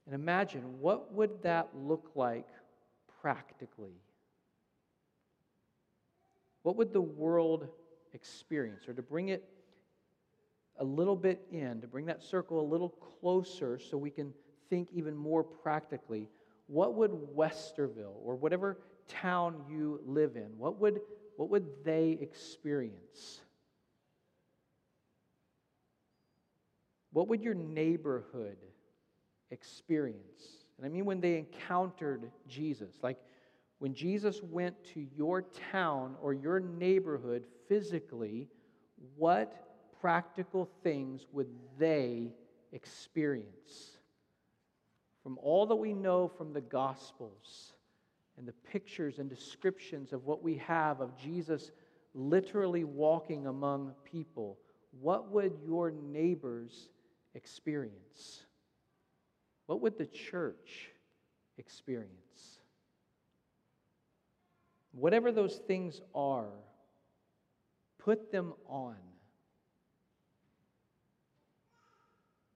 And 0.05 0.15
imagine 0.15 0.79
what 0.79 1.13
would 1.13 1.43
that 1.43 1.69
look 1.75 2.11
like 2.15 2.47
practically? 3.21 4.01
What 6.63 6.75
would 6.77 6.93
the 6.93 7.01
world 7.01 7.67
experience? 8.13 8.87
Or 8.87 8.93
to 8.93 9.01
bring 9.01 9.29
it 9.29 9.47
a 10.79 10.83
little 10.83 11.15
bit 11.15 11.45
in, 11.51 11.81
to 11.81 11.87
bring 11.87 12.05
that 12.07 12.23
circle 12.23 12.59
a 12.59 12.67
little 12.67 12.89
closer 12.89 13.77
so 13.77 13.97
we 13.97 14.09
can 14.09 14.33
think 14.69 14.89
even 14.93 15.15
more 15.15 15.43
practically, 15.43 16.29
what 16.67 16.95
would 16.95 17.11
Westerville 17.11 18.15
or 18.23 18.35
whatever 18.35 18.77
town 19.09 19.63
you 19.69 19.99
live 20.05 20.35
in, 20.35 20.57
what 20.57 20.79
would, 20.79 21.01
what 21.35 21.49
would 21.49 21.67
they 21.83 22.17
experience? 22.21 23.41
What 27.11 27.27
would 27.27 27.41
your 27.41 27.55
neighborhood 27.55 28.57
experience. 29.51 30.65
And 30.77 30.85
I 30.85 30.89
mean 30.89 31.05
when 31.05 31.21
they 31.21 31.37
encountered 31.37 32.31
Jesus. 32.47 32.93
Like 33.01 33.17
when 33.79 33.93
Jesus 33.93 34.41
went 34.43 34.75
to 34.93 35.05
your 35.15 35.43
town 35.71 36.15
or 36.21 36.33
your 36.33 36.59
neighborhood 36.59 37.45
physically, 37.67 38.47
what 39.15 39.53
practical 40.01 40.69
things 40.83 41.25
would 41.31 41.49
they 41.77 42.31
experience? 42.71 43.97
From 45.23 45.37
all 45.41 45.65
that 45.67 45.75
we 45.75 45.93
know 45.93 46.27
from 46.27 46.53
the 46.53 46.61
Gospels 46.61 47.73
and 48.39 48.47
the 48.47 48.53
pictures 48.71 49.19
and 49.19 49.29
descriptions 49.29 50.13
of 50.13 50.25
what 50.25 50.41
we 50.41 50.55
have 50.55 51.01
of 51.01 51.15
Jesus 51.17 51.71
literally 52.15 52.85
walking 52.85 53.47
among 53.47 53.93
people, 54.05 54.57
what 55.01 55.29
would 55.29 55.53
your 55.67 55.91
neighbors 55.91 56.89
experience? 57.35 58.45
What 59.65 59.81
would 59.81 59.97
the 59.97 60.05
church 60.05 60.89
experience? 61.57 62.59
Whatever 64.93 65.33
those 65.33 65.57
things 65.67 66.01
are, 66.15 66.49
put 67.99 68.31
them 68.31 68.53
on. 68.67 68.95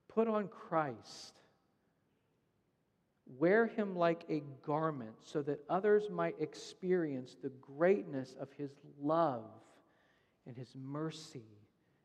Put 0.08 0.28
on 0.28 0.48
Christ. 0.48 1.34
Wear 3.26 3.66
him 3.66 3.96
like 3.96 4.24
a 4.28 4.42
garment 4.66 5.14
so 5.24 5.42
that 5.42 5.64
others 5.68 6.10
might 6.10 6.36
experience 6.40 7.36
the 7.42 7.50
greatness 7.60 8.34
of 8.38 8.52
his 8.52 8.70
love 9.00 9.44
and 10.46 10.56
his 10.56 10.74
mercy 10.76 11.46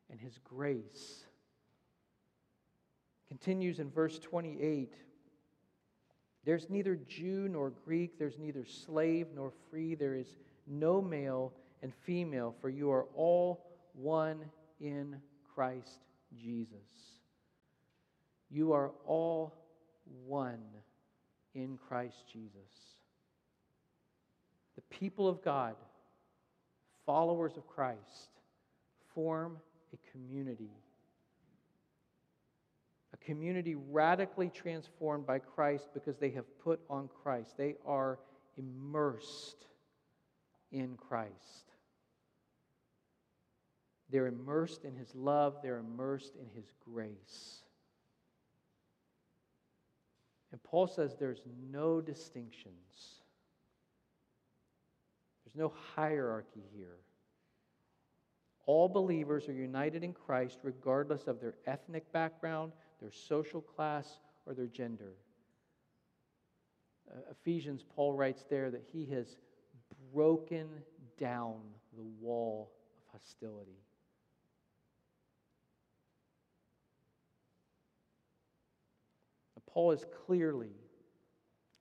and 0.10 0.20
his 0.20 0.40
grace. 0.44 1.26
Continues 3.28 3.80
in 3.80 3.92
verse 3.92 4.18
28 4.20 4.94
There's 6.46 6.70
neither 6.70 6.96
Jew 6.96 7.48
nor 7.50 7.70
Greek, 7.70 8.18
there's 8.18 8.40
neither 8.40 8.66
slave 8.66 9.28
nor 9.36 9.52
free, 9.70 9.96
there 9.96 10.16
is 10.16 10.38
no 10.66 11.02
male 11.02 11.54
and 11.84 11.94
female, 11.94 12.56
for 12.62 12.70
you 12.70 12.92
are 12.92 13.06
all 13.14 13.66
one 13.94 14.46
in 14.80 15.18
Christ 15.54 16.00
Jesus. 16.36 16.78
You 18.50 18.72
are 18.72 18.92
all 19.06 19.54
one 20.26 20.64
in 21.60 21.78
Christ 21.78 22.24
Jesus. 22.32 22.96
The 24.76 24.82
people 24.96 25.28
of 25.28 25.44
God, 25.44 25.76
followers 27.06 27.58
of 27.58 27.68
Christ, 27.68 28.30
form 29.14 29.58
a 29.94 30.12
community. 30.12 30.72
A 33.14 33.18
community 33.18 33.76
radically 33.76 34.50
transformed 34.50 35.26
by 35.26 35.40
Christ 35.40 35.90
because 35.94 36.18
they 36.18 36.30
have 36.32 36.46
put 36.64 36.80
on 36.90 37.10
Christ. 37.24 37.58
They 37.58 37.76
are 37.86 38.20
immersed 38.58 39.66
in 40.72 40.96
Christ. 40.98 41.34
They're 44.10 44.28
immersed 44.28 44.86
in 44.86 44.96
his 44.96 45.14
love, 45.14 45.58
they're 45.62 45.78
immersed 45.78 46.36
in 46.36 46.50
his 46.56 46.72
grace. 46.84 47.64
And 50.52 50.62
Paul 50.64 50.88
says 50.88 51.16
there's 51.20 51.44
no 51.72 52.02
distinctions, 52.02 53.22
there's 55.46 55.56
no 55.56 55.74
hierarchy 55.96 56.64
here. 56.76 56.98
All 58.66 58.88
believers 58.88 59.50
are 59.50 59.54
united 59.54 60.04
in 60.04 60.14
Christ 60.14 60.60
regardless 60.62 61.26
of 61.26 61.42
their 61.42 61.56
ethnic 61.66 62.12
background, 62.12 62.72
their 63.02 63.12
social 63.12 63.62
class, 63.62 64.20
or 64.46 64.54
their 64.54 64.68
gender. 64.68 65.14
Uh, 67.12 67.32
Ephesians, 67.32 67.84
Paul 67.96 68.14
writes 68.14 68.46
there 68.48 68.70
that 68.70 68.84
he 68.92 69.06
has 69.08 69.38
broken 70.14 70.68
down 71.20 71.56
the 71.96 72.04
wall 72.22 72.72
of 72.96 73.20
hostility. 73.20 73.80
Paul 79.80 79.92
is 79.94 80.04
clearly 80.26 80.74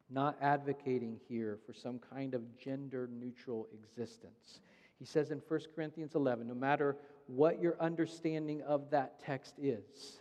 not 0.09 0.37
advocating 0.41 1.19
here 1.29 1.59
for 1.67 1.73
some 1.73 1.99
kind 1.99 2.33
of 2.33 2.57
gender 2.57 3.11
neutral 3.13 3.67
existence. 3.75 4.61
He 5.01 5.05
says 5.05 5.33
in 5.33 5.43
1 5.49 5.61
Corinthians 5.75 6.15
11 6.15 6.47
no 6.47 6.55
matter 6.55 6.95
what 7.27 7.61
your 7.61 7.75
understanding 7.81 8.63
of 8.63 8.89
that 8.93 9.19
text 9.19 9.55
is, 9.61 10.21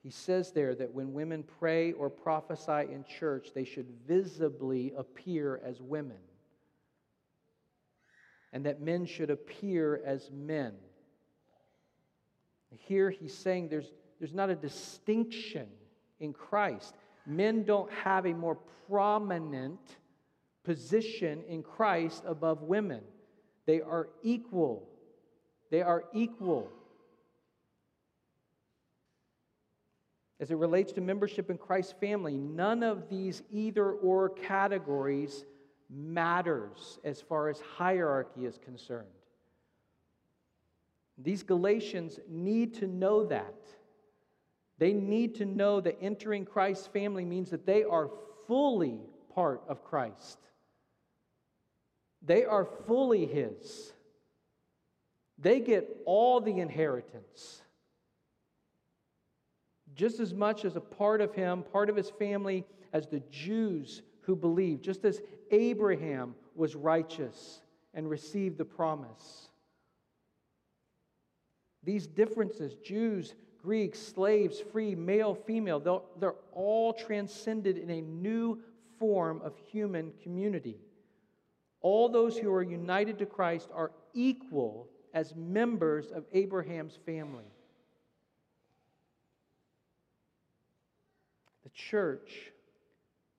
he 0.00 0.10
says 0.10 0.52
there 0.52 0.76
that 0.76 0.94
when 0.94 1.12
women 1.12 1.42
pray 1.58 1.90
or 1.90 2.08
prophesy 2.08 2.92
in 2.92 3.04
church, 3.18 3.48
they 3.52 3.64
should 3.64 3.88
visibly 4.06 4.92
appear 4.96 5.60
as 5.64 5.80
women, 5.80 6.22
and 8.52 8.64
that 8.64 8.80
men 8.80 9.06
should 9.06 9.30
appear 9.30 10.00
as 10.06 10.30
men. 10.30 10.74
Here 12.76 13.10
he's 13.10 13.36
saying 13.36 13.70
there's, 13.70 13.90
there's 14.20 14.32
not 14.32 14.50
a 14.50 14.54
distinction 14.54 15.66
in 16.20 16.32
Christ. 16.32 16.94
Men 17.26 17.64
don't 17.64 17.90
have 17.92 18.26
a 18.26 18.32
more 18.32 18.58
prominent 18.88 19.80
position 20.64 21.42
in 21.48 21.62
Christ 21.62 22.22
above 22.26 22.62
women. 22.62 23.00
They 23.66 23.80
are 23.80 24.08
equal. 24.22 24.88
They 25.70 25.82
are 25.82 26.04
equal. 26.12 26.70
As 30.40 30.50
it 30.50 30.56
relates 30.56 30.92
to 30.92 31.00
membership 31.00 31.50
in 31.50 31.58
Christ's 31.58 31.94
family, 32.00 32.36
none 32.36 32.82
of 32.82 33.08
these 33.10 33.42
either 33.52 33.92
or 33.92 34.30
categories 34.30 35.44
matters 35.90 36.98
as 37.04 37.20
far 37.20 37.48
as 37.48 37.60
hierarchy 37.60 38.46
is 38.46 38.58
concerned. 38.58 39.06
These 41.18 41.42
Galatians 41.42 42.18
need 42.28 42.74
to 42.74 42.86
know 42.86 43.26
that. 43.26 43.54
They 44.80 44.94
need 44.94 45.34
to 45.36 45.44
know 45.44 45.82
that 45.82 45.98
entering 46.00 46.46
Christ's 46.46 46.86
family 46.86 47.26
means 47.26 47.50
that 47.50 47.66
they 47.66 47.84
are 47.84 48.10
fully 48.46 48.98
part 49.34 49.62
of 49.68 49.84
Christ. 49.84 50.38
They 52.22 52.46
are 52.46 52.64
fully 52.86 53.26
His. 53.26 53.92
They 55.38 55.60
get 55.60 55.86
all 56.06 56.40
the 56.40 56.60
inheritance. 56.60 57.60
Just 59.94 60.18
as 60.18 60.32
much 60.32 60.64
as 60.64 60.76
a 60.76 60.80
part 60.80 61.20
of 61.20 61.34
Him, 61.34 61.62
part 61.62 61.90
of 61.90 61.96
His 61.96 62.08
family, 62.08 62.64
as 62.94 63.06
the 63.06 63.22
Jews 63.30 64.00
who 64.22 64.34
believed, 64.34 64.82
just 64.82 65.04
as 65.04 65.20
Abraham 65.50 66.34
was 66.54 66.74
righteous 66.74 67.60
and 67.92 68.08
received 68.08 68.56
the 68.56 68.64
promise. 68.64 69.50
These 71.82 72.06
differences, 72.06 72.76
Jews 72.76 73.34
Greeks, 73.62 73.98
slaves, 73.98 74.60
free, 74.72 74.94
male, 74.94 75.34
female, 75.34 75.80
they're, 76.18 76.34
all 76.52 76.92
transcended 76.92 77.76
in 77.76 77.90
a 77.90 78.00
new 78.00 78.58
form 78.98 79.40
of 79.42 79.54
human 79.70 80.12
community. 80.22 80.76
All 81.80 82.08
those 82.08 82.36
who 82.36 82.52
are 82.52 82.62
united 82.62 83.18
to 83.18 83.26
Christ 83.26 83.68
are 83.74 83.92
equal 84.14 84.88
as 85.14 85.34
members 85.34 86.10
of 86.10 86.24
Abraham's 86.32 86.98
family. 87.06 87.44
The 91.64 91.70
church 91.70 92.52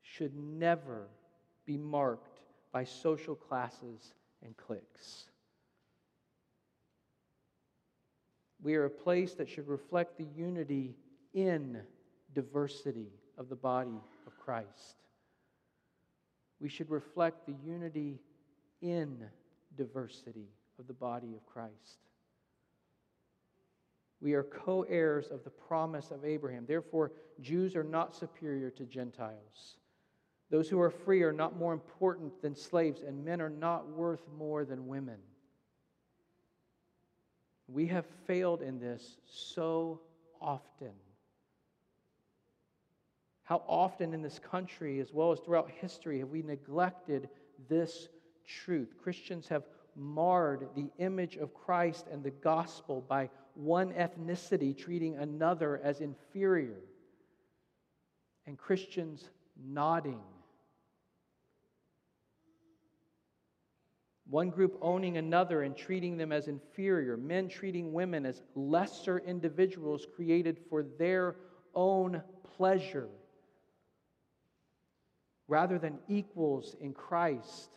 should 0.01 0.35
never 0.35 1.07
be 1.65 1.77
marked 1.77 2.41
by 2.71 2.83
social 2.83 3.35
classes 3.35 4.13
and 4.43 4.55
cliques. 4.57 5.30
We 8.61 8.75
are 8.75 8.85
a 8.85 8.89
place 8.89 9.33
that 9.35 9.49
should 9.49 9.67
reflect 9.67 10.17
the 10.17 10.27
unity 10.35 10.95
in 11.33 11.81
diversity 12.33 13.07
of 13.37 13.49
the 13.49 13.55
body 13.55 13.99
of 14.27 14.37
Christ. 14.37 14.97
We 16.59 16.69
should 16.69 16.89
reflect 16.89 17.47
the 17.47 17.55
unity 17.65 18.19
in 18.81 19.25
diversity 19.75 20.47
of 20.79 20.87
the 20.87 20.93
body 20.93 21.33
of 21.35 21.45
Christ. 21.45 21.99
We 24.21 24.33
are 24.33 24.43
co 24.43 24.83
heirs 24.83 25.29
of 25.31 25.43
the 25.43 25.49
promise 25.49 26.11
of 26.11 26.23
Abraham. 26.23 26.65
Therefore, 26.67 27.11
Jews 27.39 27.75
are 27.75 27.83
not 27.83 28.15
superior 28.15 28.69
to 28.69 28.85
Gentiles. 28.85 29.77
Those 30.51 30.69
who 30.69 30.79
are 30.79 30.91
free 30.91 31.23
are 31.23 31.33
not 31.33 31.57
more 31.57 31.73
important 31.73 32.39
than 32.41 32.55
slaves, 32.55 33.01
and 33.01 33.25
men 33.25 33.41
are 33.41 33.49
not 33.49 33.89
worth 33.89 34.21
more 34.37 34.63
than 34.65 34.85
women. 34.85 35.17
We 37.73 37.87
have 37.87 38.05
failed 38.27 38.61
in 38.61 38.79
this 38.79 39.17
so 39.25 40.01
often. 40.41 40.91
How 43.43 43.63
often 43.67 44.13
in 44.13 44.21
this 44.21 44.39
country, 44.39 44.99
as 44.99 45.13
well 45.13 45.31
as 45.31 45.39
throughout 45.39 45.69
history, 45.69 46.19
have 46.19 46.29
we 46.29 46.41
neglected 46.41 47.29
this 47.69 48.09
truth? 48.45 48.95
Christians 49.01 49.47
have 49.47 49.63
marred 49.95 50.69
the 50.75 50.89
image 50.99 51.37
of 51.37 51.53
Christ 51.53 52.07
and 52.11 52.23
the 52.23 52.31
gospel 52.31 53.03
by 53.07 53.29
one 53.55 53.91
ethnicity 53.93 54.77
treating 54.77 55.17
another 55.17 55.79
as 55.83 56.01
inferior. 56.01 56.79
and 58.47 58.57
Christians 58.57 59.29
nodding. 59.63 60.19
One 64.31 64.49
group 64.49 64.77
owning 64.81 65.17
another 65.17 65.63
and 65.63 65.75
treating 65.75 66.15
them 66.15 66.31
as 66.31 66.47
inferior, 66.47 67.17
men 67.17 67.49
treating 67.49 67.91
women 67.91 68.25
as 68.25 68.41
lesser 68.55 69.19
individuals 69.19 70.07
created 70.15 70.57
for 70.69 70.83
their 70.83 71.35
own 71.75 72.23
pleasure 72.55 73.09
rather 75.49 75.77
than 75.77 75.99
equals 76.07 76.77
in 76.79 76.93
Christ. 76.93 77.71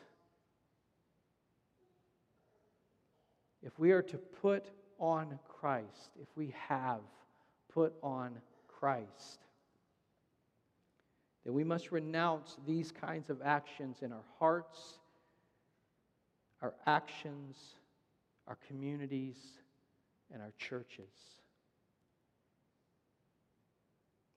If 3.60 3.76
we 3.76 3.90
are 3.90 4.02
to 4.02 4.16
put 4.16 4.70
on 5.00 5.40
Christ, 5.48 6.12
if 6.22 6.28
we 6.36 6.54
have 6.68 7.00
put 7.72 7.94
on 8.00 8.36
Christ, 8.68 9.40
then 11.44 11.52
we 11.52 11.64
must 11.64 11.90
renounce 11.90 12.56
these 12.64 12.92
kinds 12.92 13.28
of 13.28 13.42
actions 13.42 14.02
in 14.02 14.12
our 14.12 14.24
hearts, 14.38 15.00
our 16.64 16.72
actions, 16.86 17.58
our 18.48 18.56
communities, 18.66 19.36
and 20.32 20.40
our 20.40 20.52
churches. 20.56 21.12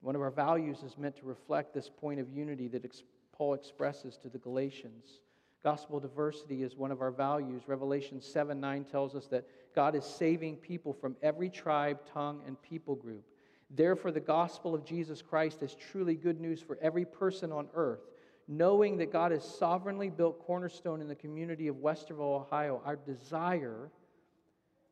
One 0.02 0.14
of 0.14 0.22
our 0.22 0.30
values 0.30 0.84
is 0.84 0.98
meant 0.98 1.16
to 1.20 1.26
reflect 1.26 1.74
this 1.74 1.90
point 1.90 2.20
of 2.20 2.30
unity 2.30 2.68
that 2.68 2.86
Paul 3.32 3.54
expresses 3.54 4.18
to 4.18 4.30
the 4.30 4.40
Galatians. 4.40 5.22
Gospel 5.64 6.02
diversity 6.02 6.64
is 6.64 6.76
one 6.76 6.92
of 6.92 7.02
our 7.02 7.12
values. 7.12 7.64
Revelation 7.66 8.22
7 8.22 8.60
9 8.60 8.84
tells 8.84 9.16
us 9.16 9.28
that 9.28 9.48
God 9.74 9.96
is 9.96 10.04
saving 10.04 10.58
people 10.58 10.92
from 10.92 11.16
every 11.24 11.50
tribe, 11.50 12.00
tongue, 12.14 12.42
and 12.46 12.62
people 12.62 12.96
group. 12.96 13.24
Therefore, 13.70 14.12
the 14.12 14.20
gospel 14.20 14.76
of 14.76 14.84
Jesus 14.84 15.22
Christ 15.22 15.64
is 15.64 15.76
truly 15.76 16.16
good 16.16 16.42
news 16.42 16.62
for 16.62 16.78
every 16.82 17.06
person 17.06 17.54
on 17.54 17.70
earth. 17.74 18.02
Knowing 18.48 18.98
that 18.98 19.12
God 19.12 19.32
has 19.32 19.44
sovereignly 19.44 20.10
built 20.10 20.46
Cornerstone 20.46 21.02
in 21.02 21.08
the 21.08 21.16
community 21.16 21.68
of 21.68 21.76
Westerville, 21.76 22.42
Ohio, 22.42 22.82
our 22.86 22.96
desire 22.96 23.90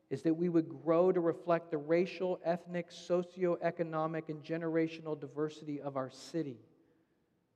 is 0.10 0.22
that 0.24 0.34
we 0.34 0.50
would 0.50 0.68
grow 0.84 1.12
to 1.12 1.20
reflect 1.20 1.72
the 1.72 1.78
racial, 1.78 2.40
ethnic, 2.44 2.90
socioeconomic, 2.92 4.30
and 4.30 4.44
generational 4.44 5.20
diversity 5.20 5.82
of 5.82 5.96
our 5.96 6.10
city. 6.10 6.58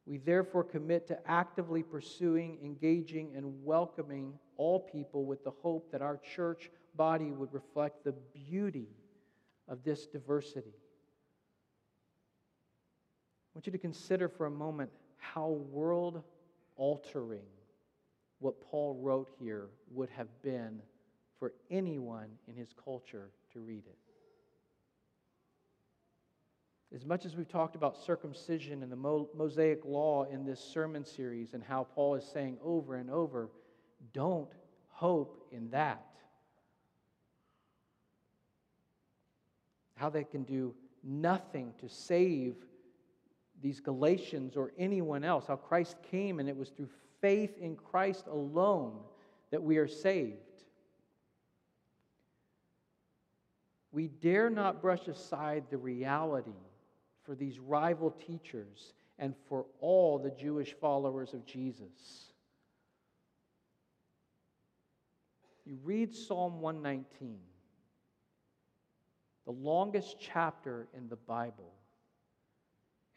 We 0.05 0.17
therefore 0.17 0.63
commit 0.63 1.05
to 1.07 1.19
actively 1.29 1.83
pursuing, 1.83 2.57
engaging, 2.63 3.33
and 3.35 3.63
welcoming 3.63 4.33
all 4.57 4.79
people 4.79 5.25
with 5.25 5.43
the 5.43 5.51
hope 5.51 5.91
that 5.91 6.01
our 6.01 6.17
church 6.17 6.71
body 6.95 7.31
would 7.31 7.53
reflect 7.53 8.03
the 8.03 8.15
beauty 8.33 8.87
of 9.67 9.83
this 9.83 10.07
diversity. 10.07 10.73
I 13.45 13.51
want 13.53 13.67
you 13.67 13.71
to 13.71 13.77
consider 13.77 14.27
for 14.27 14.47
a 14.47 14.51
moment 14.51 14.89
how 15.19 15.49
world 15.71 16.23
altering 16.75 17.45
what 18.39 18.59
Paul 18.61 18.95
wrote 19.01 19.29
here 19.39 19.67
would 19.91 20.09
have 20.09 20.27
been 20.41 20.81
for 21.37 21.53
anyone 21.69 22.29
in 22.47 22.55
his 22.55 22.73
culture 22.83 23.29
to 23.53 23.59
read 23.59 23.83
it. 23.85 23.97
As 26.95 27.05
much 27.05 27.25
as 27.25 27.35
we've 27.35 27.47
talked 27.47 27.75
about 27.75 28.03
circumcision 28.03 28.81
and 28.81 28.91
the 28.91 28.95
Mosaic 29.35 29.85
law 29.85 30.23
in 30.23 30.43
this 30.43 30.59
sermon 30.59 31.05
series, 31.05 31.53
and 31.53 31.63
how 31.63 31.83
Paul 31.83 32.15
is 32.15 32.25
saying 32.25 32.57
over 32.63 32.95
and 32.95 33.11
over, 33.11 33.49
don't 34.11 34.49
hope 34.87 35.47
in 35.51 35.69
that. 35.69 36.03
How 39.95 40.09
they 40.09 40.23
can 40.23 40.43
do 40.43 40.73
nothing 41.03 41.73
to 41.79 41.89
save 41.89 42.55
these 43.61 43.79
Galatians 43.79 44.55
or 44.55 44.71
anyone 44.77 45.23
else. 45.23 45.45
How 45.47 45.55
Christ 45.55 45.97
came 46.11 46.39
and 46.39 46.47
it 46.47 46.55
was 46.55 46.69
through 46.69 46.89
faith 47.21 47.57
in 47.59 47.75
Christ 47.75 48.27
alone 48.27 48.99
that 49.51 49.61
we 49.61 49.77
are 49.77 49.87
saved. 49.87 50.37
We 53.91 54.07
dare 54.07 54.49
not 54.49 54.81
brush 54.81 55.07
aside 55.07 55.65
the 55.69 55.77
reality 55.77 56.51
for 57.23 57.35
these 57.35 57.59
rival 57.59 58.11
teachers 58.11 58.93
and 59.17 59.33
for 59.47 59.65
all 59.81 60.19
the 60.19 60.31
Jewish 60.31 60.73
followers 60.73 61.33
of 61.33 61.45
Jesus. 61.45 62.31
You 65.65 65.77
read 65.83 66.15
Psalm 66.15 66.61
119, 66.61 67.37
the 69.45 69.51
longest 69.51 70.17
chapter 70.19 70.87
in 70.95 71.09
the 71.09 71.15
Bible, 71.15 71.73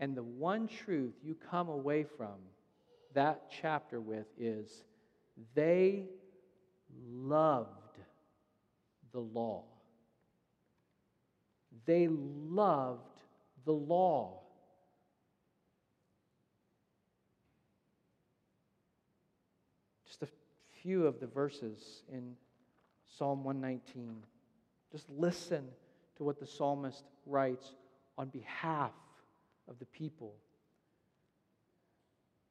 and 0.02 0.16
the 0.16 0.22
one 0.24 0.66
truth 0.66 1.14
you 1.22 1.36
come 1.48 1.68
away 1.68 2.02
from 2.02 2.34
that 3.14 3.44
chapter 3.62 4.00
with 4.00 4.26
is 4.36 4.82
they 5.54 6.06
loved 7.08 7.68
the 9.12 9.20
law. 9.20 9.62
They 11.86 12.08
loved 12.08 13.22
the 13.64 13.72
law. 13.72 14.40
Just 20.08 20.24
a 20.24 20.28
few 20.82 21.06
of 21.06 21.20
the 21.20 21.28
verses 21.28 22.02
in 22.12 22.34
Psalm 23.06 23.44
119. 23.44 24.16
Just 24.90 25.08
listen 25.10 25.64
to 26.16 26.24
what 26.24 26.40
the 26.40 26.46
psalmist 26.46 27.04
writes 27.24 27.76
on 28.18 28.26
behalf 28.30 28.90
of 29.72 29.78
the 29.78 29.86
people. 29.86 30.34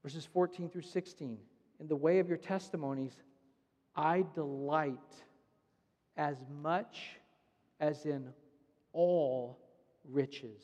Verses 0.04 0.28
14 0.34 0.70
through 0.70 0.82
16. 0.82 1.38
In 1.80 1.88
the 1.88 1.96
way 1.96 2.20
of 2.20 2.28
your 2.28 2.38
testimonies, 2.38 3.14
I 3.96 4.26
delight 4.34 4.98
as 6.18 6.38
much 6.62 7.20
as 7.80 8.06
in 8.06 8.28
all 8.92 9.60
riches. 10.10 10.62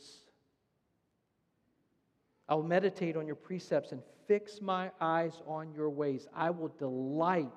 I 2.49 2.55
will 2.55 2.63
meditate 2.63 3.15
on 3.15 3.27
your 3.27 3.35
precepts 3.35 3.91
and 3.91 4.01
fix 4.27 4.59
my 4.61 4.91
eyes 4.99 5.41
on 5.45 5.71
your 5.73 5.89
ways. 5.89 6.27
I 6.35 6.49
will 6.49 6.73
delight 6.79 7.51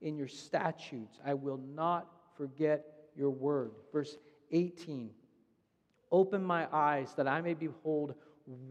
in 0.00 0.16
your 0.16 0.28
statutes. 0.28 1.18
I 1.24 1.34
will 1.34 1.60
not 1.74 2.08
forget 2.36 2.84
your 3.16 3.30
word. 3.30 3.72
Verse 3.92 4.16
18 4.52 5.10
Open 6.16 6.42
my 6.42 6.66
eyes 6.72 7.12
that 7.18 7.28
I 7.28 7.42
may 7.42 7.52
behold 7.52 8.14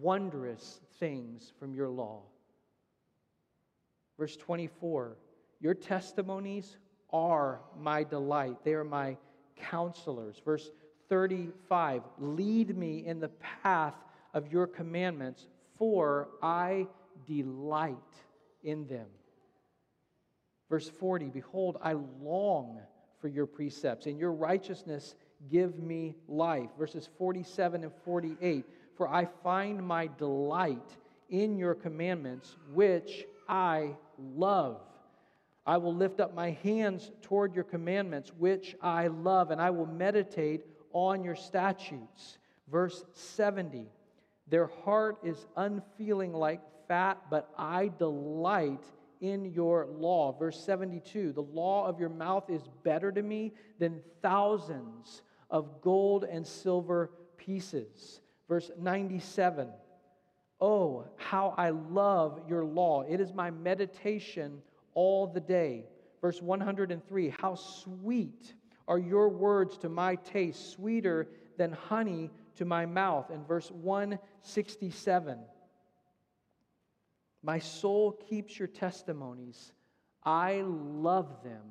wondrous 0.02 0.82
things 1.00 1.54
from 1.60 1.76
your 1.76 1.90
law. 1.90 2.24
Verse 4.18 4.36
24 4.36 5.16
Your 5.60 5.76
testimonies 5.76 6.78
are 7.14 7.62
my 7.80 8.04
delight, 8.04 8.64
they 8.64 8.74
are 8.74 8.84
my 8.84 9.16
counselors. 9.58 10.42
Verse 10.44 10.72
35 11.08 12.02
Lead 12.18 12.76
me 12.76 13.06
in 13.06 13.20
the 13.20 13.30
path 13.62 13.94
of 14.34 14.52
your 14.52 14.66
commandments, 14.66 15.46
for 15.78 16.30
I 16.42 16.88
delight 17.28 17.96
in 18.64 18.88
them. 18.88 19.06
Verse 20.68 20.90
40 20.90 21.26
Behold, 21.26 21.78
I 21.80 21.94
long 21.94 22.80
for 23.22 23.28
your 23.28 23.46
precepts, 23.46 24.08
and 24.08 24.18
your 24.18 24.34
righteousness 24.34 25.14
give 25.52 25.80
me 25.80 26.16
life. 26.28 26.70
Verses 26.78 27.10
47 27.18 27.84
and 27.84 27.92
48 28.04 28.66
For 28.96 29.08
I 29.08 29.26
find 29.44 29.86
my 29.86 30.10
delight 30.18 30.98
in 31.30 31.58
your 31.58 31.76
commandments, 31.76 32.56
which 32.74 33.26
I 33.48 33.96
love. 34.18 34.82
I 35.66 35.78
will 35.78 35.96
lift 35.96 36.20
up 36.20 36.36
my 36.36 36.52
hands 36.64 37.12
toward 37.22 37.56
your 37.56 37.64
commandments, 37.64 38.32
which 38.38 38.76
I 38.82 39.08
love, 39.08 39.50
and 39.50 39.60
I 39.60 39.72
will 39.72 39.88
meditate 39.88 40.62
on 40.94 41.24
your 41.24 41.36
statutes. 41.36 42.38
Verse 42.70 43.04
70 43.14 43.88
their 44.48 44.68
heart 44.68 45.18
is 45.24 45.48
unfeeling 45.56 46.34
like 46.34 46.62
fat, 46.88 47.20
but 47.30 47.50
I 47.58 47.92
delight 47.98 48.84
in 49.22 49.46
your 49.46 49.88
law. 49.88 50.34
Verse 50.38 50.64
72 50.64 51.34
The 51.34 51.42
law 51.42 51.88
of 51.88 52.00
your 52.00 52.10
mouth 52.10 52.50
is 52.50 52.62
better 52.84 53.12
to 53.12 53.24
me 53.24 53.54
than 53.80 54.02
thousands 54.22 55.24
of 55.50 55.82
gold 55.82 56.24
and 56.24 56.46
silver 56.46 57.12
pieces. 57.38 58.22
Verse 58.48 58.72
97 58.80 59.70
Oh, 60.62 61.06
how 61.18 61.54
I 61.58 61.72
love 61.72 62.40
your 62.48 62.64
law! 62.64 63.04
It 63.04 63.20
is 63.20 63.34
my 63.34 63.52
meditation 63.52 64.62
all 64.94 65.28
the 65.28 65.42
day. 65.42 65.86
Verse 66.22 66.42
103 66.42 67.30
How 67.30 67.56
sweet 67.56 68.54
are 68.88 69.00
your 69.00 69.30
words 69.30 69.78
to 69.80 69.90
my 69.90 70.16
taste, 70.16 70.72
sweeter 70.72 71.28
than 71.58 71.72
honey 71.72 72.30
to 72.56 72.66
my 72.66 72.86
mouth. 72.86 73.32
In 73.32 73.44
verse 73.46 73.70
167, 73.72 75.40
my 77.44 77.60
soul 77.60 78.12
keeps 78.12 78.58
your 78.58 78.68
testimonies. 78.68 79.74
I 80.24 80.62
love 80.66 81.44
them 81.44 81.64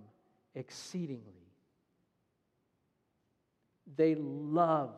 exceedingly. 0.54 1.43
They 3.96 4.14
loved 4.14 4.94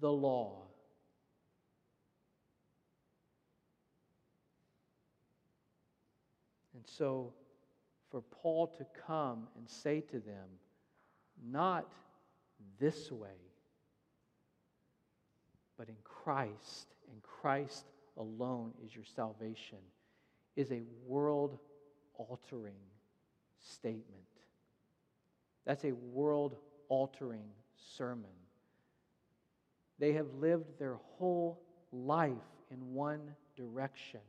the 0.00 0.10
law. 0.10 0.62
And 6.74 6.84
so, 6.86 7.32
for 8.10 8.22
Paul 8.22 8.66
to 8.78 8.86
come 9.06 9.46
and 9.56 9.68
say 9.68 10.00
to 10.00 10.18
them, 10.18 10.48
not 11.50 11.86
this 12.78 13.10
way, 13.10 13.28
but 15.78 15.88
in 15.88 15.96
Christ, 16.04 16.88
in 17.08 17.20
Christ 17.22 17.86
alone 18.16 18.72
is 18.84 18.94
your 18.94 19.04
salvation, 19.04 19.78
is 20.56 20.70
a 20.70 20.82
world 21.06 21.58
altering 22.14 22.74
statement. 23.58 24.06
That's 25.64 25.84
a 25.84 25.92
world 25.92 26.56
altering 26.92 27.48
sermon. 27.96 28.36
They 29.98 30.12
have 30.12 30.26
lived 30.38 30.78
their 30.78 30.98
whole 31.16 31.62
life 31.90 32.36
in 32.70 32.92
one 32.92 33.34
direction. 33.56 34.20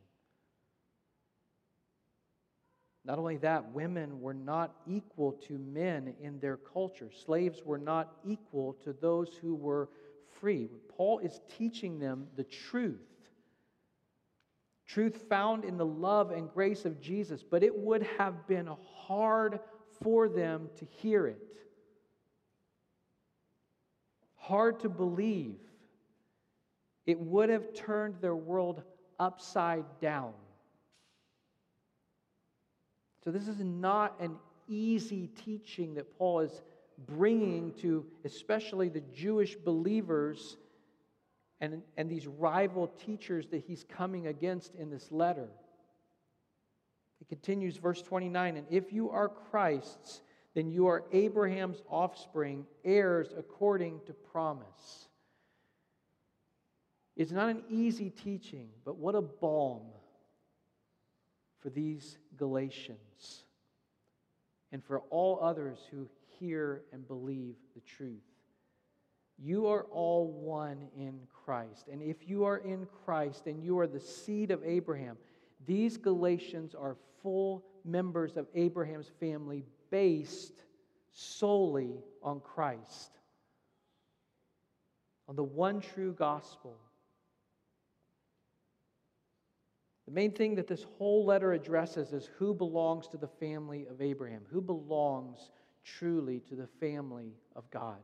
Not 3.04 3.20
only 3.20 3.36
that, 3.38 3.74
women 3.74 4.22
were 4.22 4.34
not 4.34 4.76
equal 4.88 5.34
to 5.48 5.58
men 5.58 6.14
in 6.22 6.40
their 6.40 6.56
culture. 6.56 7.10
Slaves 7.26 7.64
were 7.66 7.78
not 7.78 8.16
equal 8.26 8.78
to 8.86 8.94
those 8.94 9.36
who 9.42 9.56
were 9.56 9.90
free. 10.40 10.70
Paul 10.88 11.20
is 11.20 11.42
teaching 11.58 12.00
them 12.00 12.28
the 12.38 12.46
truth. 12.46 13.02
Truth 14.88 15.26
found 15.28 15.66
in 15.66 15.76
the 15.78 15.86
love 15.86 16.32
and 16.32 16.50
grace 16.50 16.86
of 16.86 17.02
Jesus, 17.02 17.44
but 17.44 17.62
it 17.62 17.78
would 17.78 18.04
have 18.18 18.48
been 18.48 18.70
hard 18.96 19.60
for 20.02 20.30
them 20.30 20.70
to 20.78 20.86
hear 20.86 21.28
it. 21.28 21.42
Hard 24.44 24.82
to 24.82 24.90
believe. 24.90 25.56
It 27.06 27.18
would 27.18 27.48
have 27.48 27.74
turned 27.74 28.16
their 28.20 28.36
world 28.36 28.84
upside 29.18 29.86
down. 30.02 30.34
So, 33.24 33.32
this 33.32 33.48
is 33.48 33.64
not 33.64 34.20
an 34.20 34.36
easy 34.68 35.30
teaching 35.46 35.94
that 35.94 36.18
Paul 36.18 36.42
is 36.42 36.62
bringing 37.08 37.72
to 37.76 38.06
especially 38.26 38.90
the 38.90 39.02
Jewish 39.16 39.56
believers 39.56 40.58
and, 41.62 41.82
and 41.96 42.10
these 42.10 42.28
rival 42.28 42.88
teachers 43.06 43.48
that 43.48 43.64
he's 43.66 43.86
coming 43.86 44.28
against 44.28 44.76
in 44.76 44.90
this 44.90 45.10
letter. 45.10 45.48
It 47.22 47.30
continues, 47.30 47.78
verse 47.78 48.02
29 48.02 48.58
And 48.58 48.68
if 48.70 48.92
you 48.92 49.10
are 49.10 49.30
Christ's, 49.30 50.22
then 50.54 50.70
you 50.70 50.88
are 50.88 51.04
Abraham's 51.12 51.82
offspring, 51.90 52.66
heirs 52.84 53.34
according 53.38 54.02
to 54.06 54.14
promise. 54.14 55.08
It's 57.16 57.32
not 57.32 57.50
an 57.50 57.64
easy 57.70 58.10
teaching, 58.10 58.70
but 58.86 58.98
what 58.98 59.16
a 59.16 59.22
balm 59.22 59.84
for 61.60 61.70
these 61.70 62.18
Galatians 62.38 63.44
and 64.72 64.84
for 64.84 65.00
all 65.10 65.40
others 65.42 65.80
who 65.92 66.08
hear 66.40 66.82
and 66.92 67.08
believe 67.08 67.56
the 67.76 67.82
truth. 67.82 68.24
You 69.38 69.68
are 69.68 69.84
all 69.86 70.28
one 70.28 70.88
in 70.96 71.20
Christ. 71.46 71.88
And 71.92 72.02
if 72.02 72.28
you 72.28 72.44
are 72.46 72.58
in 72.58 72.88
Christ 73.06 73.48
and 73.48 73.64
you 73.64 73.80
are 73.80 73.88
the 73.88 74.00
seed 74.00 74.52
of 74.52 74.64
Abraham, 74.64 75.18
these 75.66 75.98
Galatians 75.98 76.76
are 76.76 76.98
full 77.22 77.64
members 77.86 78.38
of 78.38 78.48
Abraham's 78.56 79.12
family 79.20 79.66
based 79.94 80.64
solely 81.12 82.00
on 82.24 82.40
Christ, 82.40 83.12
on 85.30 85.36
the 85.36 85.44
one 85.44 85.82
true 85.82 86.14
gospel. 86.14 86.76
The 90.08 90.12
main 90.12 90.32
thing 90.32 90.56
that 90.56 90.66
this 90.66 90.84
whole 90.98 91.26
letter 91.26 91.54
addresses 91.54 92.12
is 92.12 92.28
who 92.40 92.56
belongs 92.56 93.08
to 93.10 93.18
the 93.18 93.28
family 93.28 93.86
of 93.86 94.02
Abraham, 94.02 94.42
who 94.50 94.62
belongs 94.62 95.52
truly 95.84 96.40
to 96.50 96.56
the 96.56 96.68
family 96.80 97.36
of 97.56 97.70
God. 97.70 98.02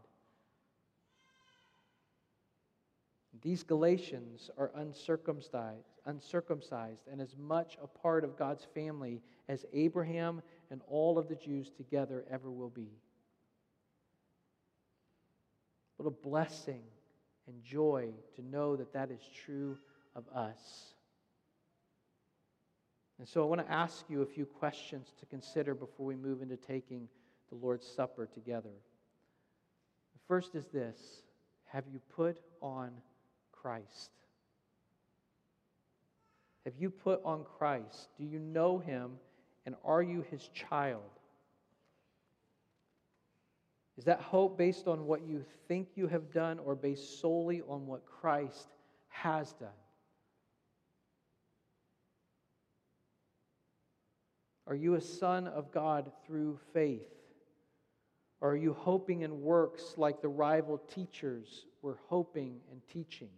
These 3.42 3.64
Galatians 3.64 4.52
are 4.60 4.70
uncircumcised, 4.76 5.89
uncircumcised 6.10 7.08
and 7.12 7.22
as 7.22 7.36
much 7.38 7.78
a 7.82 7.88
part 7.88 8.24
of 8.24 8.38
God's 8.38 8.66
family 8.74 9.22
as 9.48 9.66
Abraham 9.74 10.42
and 10.72 10.82
all 10.90 11.18
of 11.18 11.30
the 11.30 11.36
Jews 11.36 11.70
together 11.70 12.26
ever 12.30 12.50
will 12.50 12.70
be. 12.70 12.90
What 15.98 16.08
a 16.08 16.12
blessing 16.12 16.82
and 17.48 17.64
joy 17.64 18.10
to 18.36 18.42
know 18.42 18.76
that 18.76 18.94
that 18.94 19.12
is 19.12 19.22
true 19.46 19.78
of 20.16 20.28
us. 20.36 20.94
And 23.20 23.28
so 23.28 23.44
I 23.44 23.46
want 23.46 23.66
to 23.66 23.72
ask 23.72 24.06
you 24.08 24.22
a 24.22 24.26
few 24.26 24.46
questions 24.46 25.14
to 25.20 25.26
consider 25.26 25.76
before 25.76 26.06
we 26.06 26.16
move 26.16 26.42
into 26.42 26.56
taking 26.56 27.08
the 27.50 27.56
Lord's 27.56 27.86
Supper 27.86 28.28
together. 28.34 28.70
The 30.14 30.20
first 30.28 30.56
is 30.56 30.68
this 30.68 30.98
Have 31.66 31.84
you 31.92 32.00
put 32.16 32.40
on 32.62 32.92
Christ? 33.52 34.12
Have 36.66 36.74
you 36.78 36.90
put 36.90 37.22
on 37.24 37.46
Christ? 37.58 38.10
Do 38.18 38.26
you 38.26 38.40
know 38.40 38.80
him 38.80 39.12
and 39.66 39.76
are 39.84 40.02
you 40.02 40.26
his 40.30 40.48
child? 40.50 41.02
Is 43.98 44.06
that 44.06 44.22
hope 44.22 44.58
based 44.58 44.88
on 44.88 45.06
what 45.06 45.28
you 45.28 45.44
think 45.68 45.90
you 45.96 46.08
have 46.08 46.32
done 46.32 46.60
or 46.60 46.76
based 46.76 47.20
solely 47.20 47.62
on 47.68 47.86
what 47.86 48.06
Christ 48.06 48.70
has 49.10 49.52
done? 49.54 49.70
Are 54.68 54.76
you 54.76 54.96
a 54.96 55.02
son 55.02 55.48
of 55.48 55.72
God 55.72 56.12
through 56.26 56.60
faith? 56.74 57.10
Or 58.40 58.52
are 58.52 58.58
you 58.58 58.74
hoping 58.74 59.24
in 59.24 59.42
works 59.42 59.96
like 59.98 60.22
the 60.22 60.30
rival 60.30 60.78
teachers 60.78 61.66
were 61.82 61.98
hoping 62.08 62.60
and 62.72 62.82
teaching? 62.88 63.30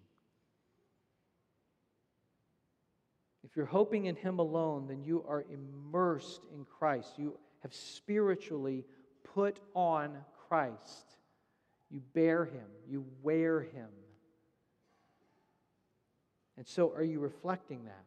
If 3.44 3.56
you're 3.56 3.66
hoping 3.66 4.06
in 4.06 4.16
Him 4.16 4.40
alone, 4.40 4.88
then 4.88 5.04
you 5.04 5.26
are 5.28 5.44
immersed 5.50 6.42
in 6.54 6.66
Christ. 6.66 7.14
You 7.18 7.38
have 7.62 7.74
spiritually 7.74 8.86
put 9.34 9.60
on 9.74 10.18
Christ. 10.48 11.16
You 11.90 12.02
bear 12.14 12.46
Him, 12.46 12.68
you 12.88 13.06
wear 13.22 13.62
Him. 13.62 13.90
And 16.58 16.68
so, 16.68 16.94
are 16.94 17.04
you 17.04 17.20
reflecting 17.20 17.86
that? 17.86 18.06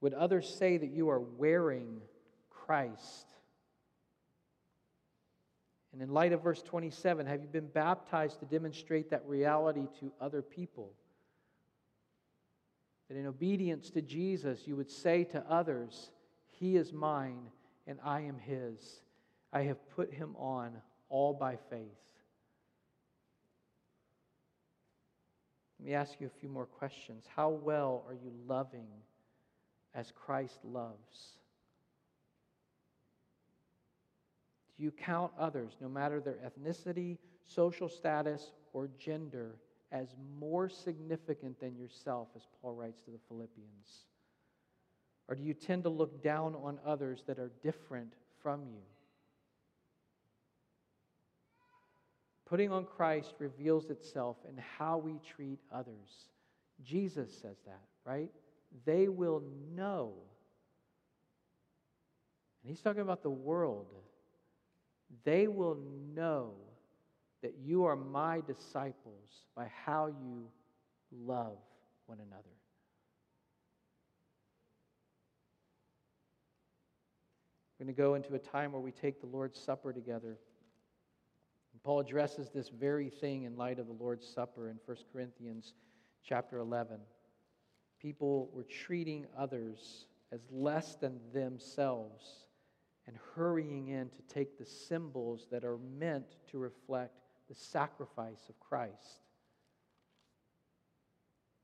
Would 0.00 0.14
others 0.14 0.48
say 0.58 0.76
that 0.76 0.90
you 0.90 1.08
are 1.10 1.20
wearing 1.20 2.00
Christ? 2.50 3.26
And 5.92 6.02
in 6.02 6.10
light 6.10 6.32
of 6.32 6.42
verse 6.42 6.60
27, 6.60 7.24
have 7.26 7.40
you 7.40 7.46
been 7.46 7.68
baptized 7.68 8.40
to 8.40 8.46
demonstrate 8.46 9.10
that 9.10 9.24
reality 9.26 9.86
to 10.00 10.12
other 10.20 10.42
people? 10.42 10.90
That 13.08 13.16
in 13.16 13.26
obedience 13.26 13.90
to 13.90 14.02
Jesus, 14.02 14.66
you 14.66 14.76
would 14.76 14.90
say 14.90 15.24
to 15.24 15.44
others, 15.48 16.10
He 16.48 16.76
is 16.76 16.92
mine 16.92 17.50
and 17.86 17.98
I 18.02 18.20
am 18.20 18.38
His. 18.38 19.00
I 19.52 19.62
have 19.62 19.88
put 19.90 20.12
Him 20.12 20.34
on 20.36 20.72
all 21.08 21.34
by 21.34 21.56
faith. 21.70 21.80
Let 25.78 25.86
me 25.86 25.94
ask 25.94 26.18
you 26.18 26.26
a 26.26 26.40
few 26.40 26.48
more 26.48 26.66
questions. 26.66 27.26
How 27.36 27.50
well 27.50 28.04
are 28.08 28.14
you 28.14 28.32
loving 28.46 28.88
as 29.94 30.12
Christ 30.12 30.58
loves? 30.64 31.38
Do 34.76 34.82
you 34.82 34.90
count 34.90 35.32
others, 35.38 35.76
no 35.80 35.88
matter 35.88 36.20
their 36.20 36.38
ethnicity, 36.44 37.18
social 37.46 37.88
status, 37.88 38.52
or 38.72 38.88
gender, 38.98 39.56
as 39.94 40.08
more 40.40 40.68
significant 40.68 41.58
than 41.60 41.76
yourself, 41.76 42.28
as 42.36 42.42
Paul 42.60 42.74
writes 42.74 43.00
to 43.02 43.10
the 43.10 43.20
Philippians? 43.28 44.06
Or 45.28 45.34
do 45.34 45.42
you 45.42 45.54
tend 45.54 45.84
to 45.84 45.88
look 45.88 46.22
down 46.22 46.54
on 46.56 46.78
others 46.84 47.22
that 47.26 47.38
are 47.38 47.52
different 47.62 48.12
from 48.42 48.62
you? 48.66 48.82
Putting 52.44 52.72
on 52.72 52.84
Christ 52.84 53.34
reveals 53.38 53.88
itself 53.88 54.36
in 54.48 54.60
how 54.78 54.98
we 54.98 55.18
treat 55.36 55.60
others. 55.72 56.28
Jesus 56.82 57.32
says 57.32 57.56
that, 57.64 57.80
right? 58.04 58.30
They 58.84 59.08
will 59.08 59.42
know. 59.74 60.12
And 62.62 62.70
he's 62.70 62.80
talking 62.80 63.00
about 63.00 63.22
the 63.22 63.30
world 63.30 63.86
they 65.22 65.46
will 65.46 65.78
know 66.14 66.54
that 67.44 67.54
you 67.62 67.84
are 67.84 67.94
my 67.94 68.40
disciples 68.46 69.44
by 69.54 69.70
how 69.84 70.06
you 70.06 70.48
love 71.12 71.58
one 72.06 72.16
another. 72.18 72.48
We're 77.78 77.84
going 77.84 77.94
to 77.94 78.00
go 78.00 78.14
into 78.14 78.34
a 78.34 78.38
time 78.38 78.72
where 78.72 78.80
we 78.80 78.92
take 78.92 79.20
the 79.20 79.26
Lord's 79.26 79.60
Supper 79.60 79.92
together. 79.92 80.38
And 81.74 81.82
Paul 81.82 82.00
addresses 82.00 82.48
this 82.48 82.70
very 82.70 83.10
thing 83.10 83.42
in 83.42 83.58
light 83.58 83.78
of 83.78 83.88
the 83.88 83.92
Lord's 83.92 84.26
Supper 84.26 84.70
in 84.70 84.78
1 84.86 84.96
Corinthians 85.12 85.74
chapter 86.26 86.60
11. 86.60 86.96
People 88.00 88.48
were 88.54 88.64
treating 88.64 89.26
others 89.36 90.06
as 90.32 90.40
less 90.50 90.94
than 90.94 91.20
themselves 91.34 92.46
and 93.06 93.18
hurrying 93.34 93.88
in 93.88 94.08
to 94.08 94.34
take 94.34 94.58
the 94.58 94.64
symbols 94.64 95.46
that 95.50 95.62
are 95.62 95.76
meant 95.98 96.36
to 96.50 96.56
reflect 96.56 97.23
the 97.54 97.60
sacrifice 97.60 98.48
of 98.48 98.58
Christ. 98.60 99.20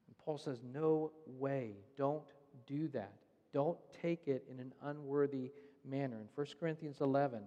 And 0.06 0.16
Paul 0.24 0.38
says, 0.38 0.60
No 0.72 1.12
way. 1.26 1.72
Don't 1.96 2.22
do 2.66 2.88
that. 2.88 3.12
Don't 3.52 3.78
take 4.00 4.28
it 4.28 4.44
in 4.50 4.60
an 4.60 4.72
unworthy 4.82 5.50
manner. 5.88 6.16
In 6.16 6.28
1 6.34 6.46
Corinthians 6.58 7.00
11, 7.00 7.40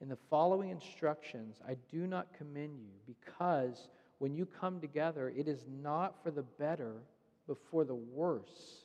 in 0.00 0.08
the 0.08 0.18
following 0.28 0.70
instructions, 0.70 1.56
I 1.66 1.76
do 1.90 2.06
not 2.06 2.32
commend 2.36 2.78
you 2.78 2.92
because 3.06 3.88
when 4.18 4.34
you 4.34 4.46
come 4.46 4.80
together, 4.80 5.32
it 5.36 5.48
is 5.48 5.64
not 5.82 6.22
for 6.22 6.30
the 6.30 6.42
better, 6.42 6.96
but 7.46 7.56
for 7.70 7.84
the 7.84 7.94
worse. 7.94 8.84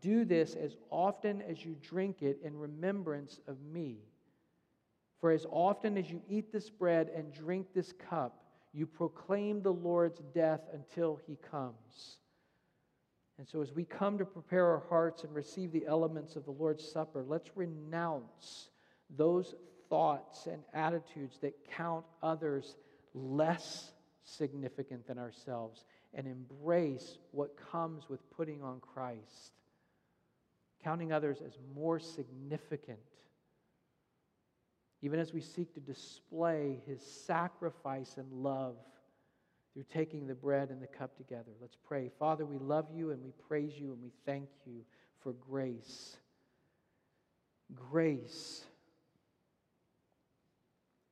Do 0.00 0.24
this 0.24 0.54
as 0.54 0.76
often 0.90 1.42
as 1.42 1.64
you 1.64 1.76
drink 1.80 2.22
it 2.22 2.38
in 2.42 2.56
remembrance 2.56 3.40
of 3.46 3.60
me. 3.62 3.98
For 5.20 5.30
as 5.30 5.46
often 5.50 5.96
as 5.96 6.10
you 6.10 6.20
eat 6.28 6.52
this 6.52 6.68
bread 6.68 7.10
and 7.14 7.32
drink 7.32 7.68
this 7.74 7.92
cup, 8.10 8.44
you 8.72 8.86
proclaim 8.86 9.62
the 9.62 9.72
Lord's 9.72 10.20
death 10.34 10.60
until 10.72 11.18
he 11.26 11.38
comes. 11.50 12.18
And 13.38 13.48
so, 13.48 13.62
as 13.62 13.72
we 13.72 13.84
come 13.84 14.18
to 14.18 14.24
prepare 14.24 14.66
our 14.66 14.82
hearts 14.88 15.24
and 15.24 15.34
receive 15.34 15.72
the 15.72 15.86
elements 15.86 16.36
of 16.36 16.44
the 16.44 16.50
Lord's 16.50 16.86
Supper, 16.86 17.24
let's 17.26 17.50
renounce 17.54 18.68
those 19.16 19.54
thoughts 19.88 20.46
and 20.46 20.62
attitudes 20.72 21.38
that 21.40 21.54
count 21.76 22.04
others 22.22 22.76
less 23.14 23.90
significant 24.24 25.06
than 25.06 25.18
ourselves 25.18 25.84
and 26.14 26.26
embrace 26.26 27.18
what 27.30 27.56
comes 27.70 28.08
with 28.08 28.20
putting 28.30 28.62
on 28.62 28.80
Christ 28.80 29.52
counting 30.86 31.10
others 31.10 31.38
as 31.44 31.58
more 31.74 31.98
significant, 31.98 33.00
even 35.02 35.18
as 35.18 35.32
we 35.32 35.40
seek 35.40 35.74
to 35.74 35.80
display 35.80 36.80
his 36.86 37.02
sacrifice 37.02 38.14
and 38.18 38.32
love 38.32 38.76
through 39.74 39.82
taking 39.92 40.28
the 40.28 40.34
bread 40.34 40.70
and 40.70 40.80
the 40.80 40.86
cup 40.86 41.16
together. 41.16 41.50
Let's 41.60 41.76
pray. 41.88 42.08
Father, 42.20 42.46
we 42.46 42.58
love 42.58 42.86
you 42.94 43.10
and 43.10 43.20
we 43.20 43.32
praise 43.48 43.72
you 43.76 43.94
and 43.94 44.00
we 44.00 44.12
thank 44.24 44.48
you 44.64 44.82
for 45.18 45.32
grace. 45.32 46.18
Grace. 47.74 48.62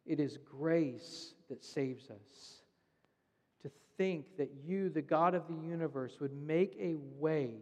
It 0.06 0.20
is 0.20 0.38
grace 0.38 1.34
that 1.48 1.64
saves 1.64 2.10
us. 2.10 2.60
To 3.62 3.70
think 3.96 4.36
that 4.38 4.52
you, 4.64 4.88
the 4.88 5.02
God 5.02 5.34
of 5.34 5.48
the 5.48 5.68
universe, 5.68 6.20
would 6.20 6.32
make 6.32 6.76
a 6.78 6.94
way 7.18 7.56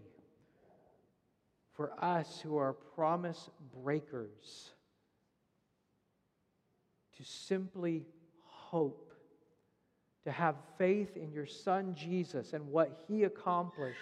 for 1.82 1.92
us 2.04 2.38
who 2.44 2.56
are 2.58 2.74
promise 2.94 3.50
breakers 3.82 4.70
to 7.16 7.24
simply 7.24 8.06
hope, 8.44 9.12
to 10.22 10.30
have 10.30 10.54
faith 10.78 11.16
in 11.16 11.32
your 11.32 11.44
Son 11.44 11.92
Jesus 11.96 12.52
and 12.52 12.68
what 12.68 13.04
he 13.08 13.24
accomplished 13.24 13.98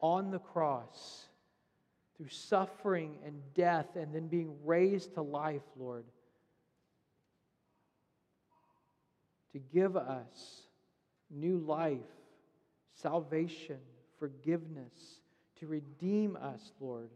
on 0.00 0.30
the 0.30 0.38
cross 0.38 1.26
through 2.16 2.28
suffering 2.28 3.16
and 3.26 3.34
death 3.52 3.96
and 3.96 4.14
then 4.14 4.28
being 4.28 4.54
raised 4.64 5.14
to 5.14 5.22
life, 5.22 5.62
Lord. 5.76 6.04
To 9.54 9.58
give 9.58 9.96
us 9.96 10.68
new 11.32 11.58
life, 11.58 11.98
salvation, 12.94 13.78
forgiveness 14.20 15.21
to 15.62 15.68
redeem 15.68 16.36
us, 16.42 16.72
Lord, 16.80 17.08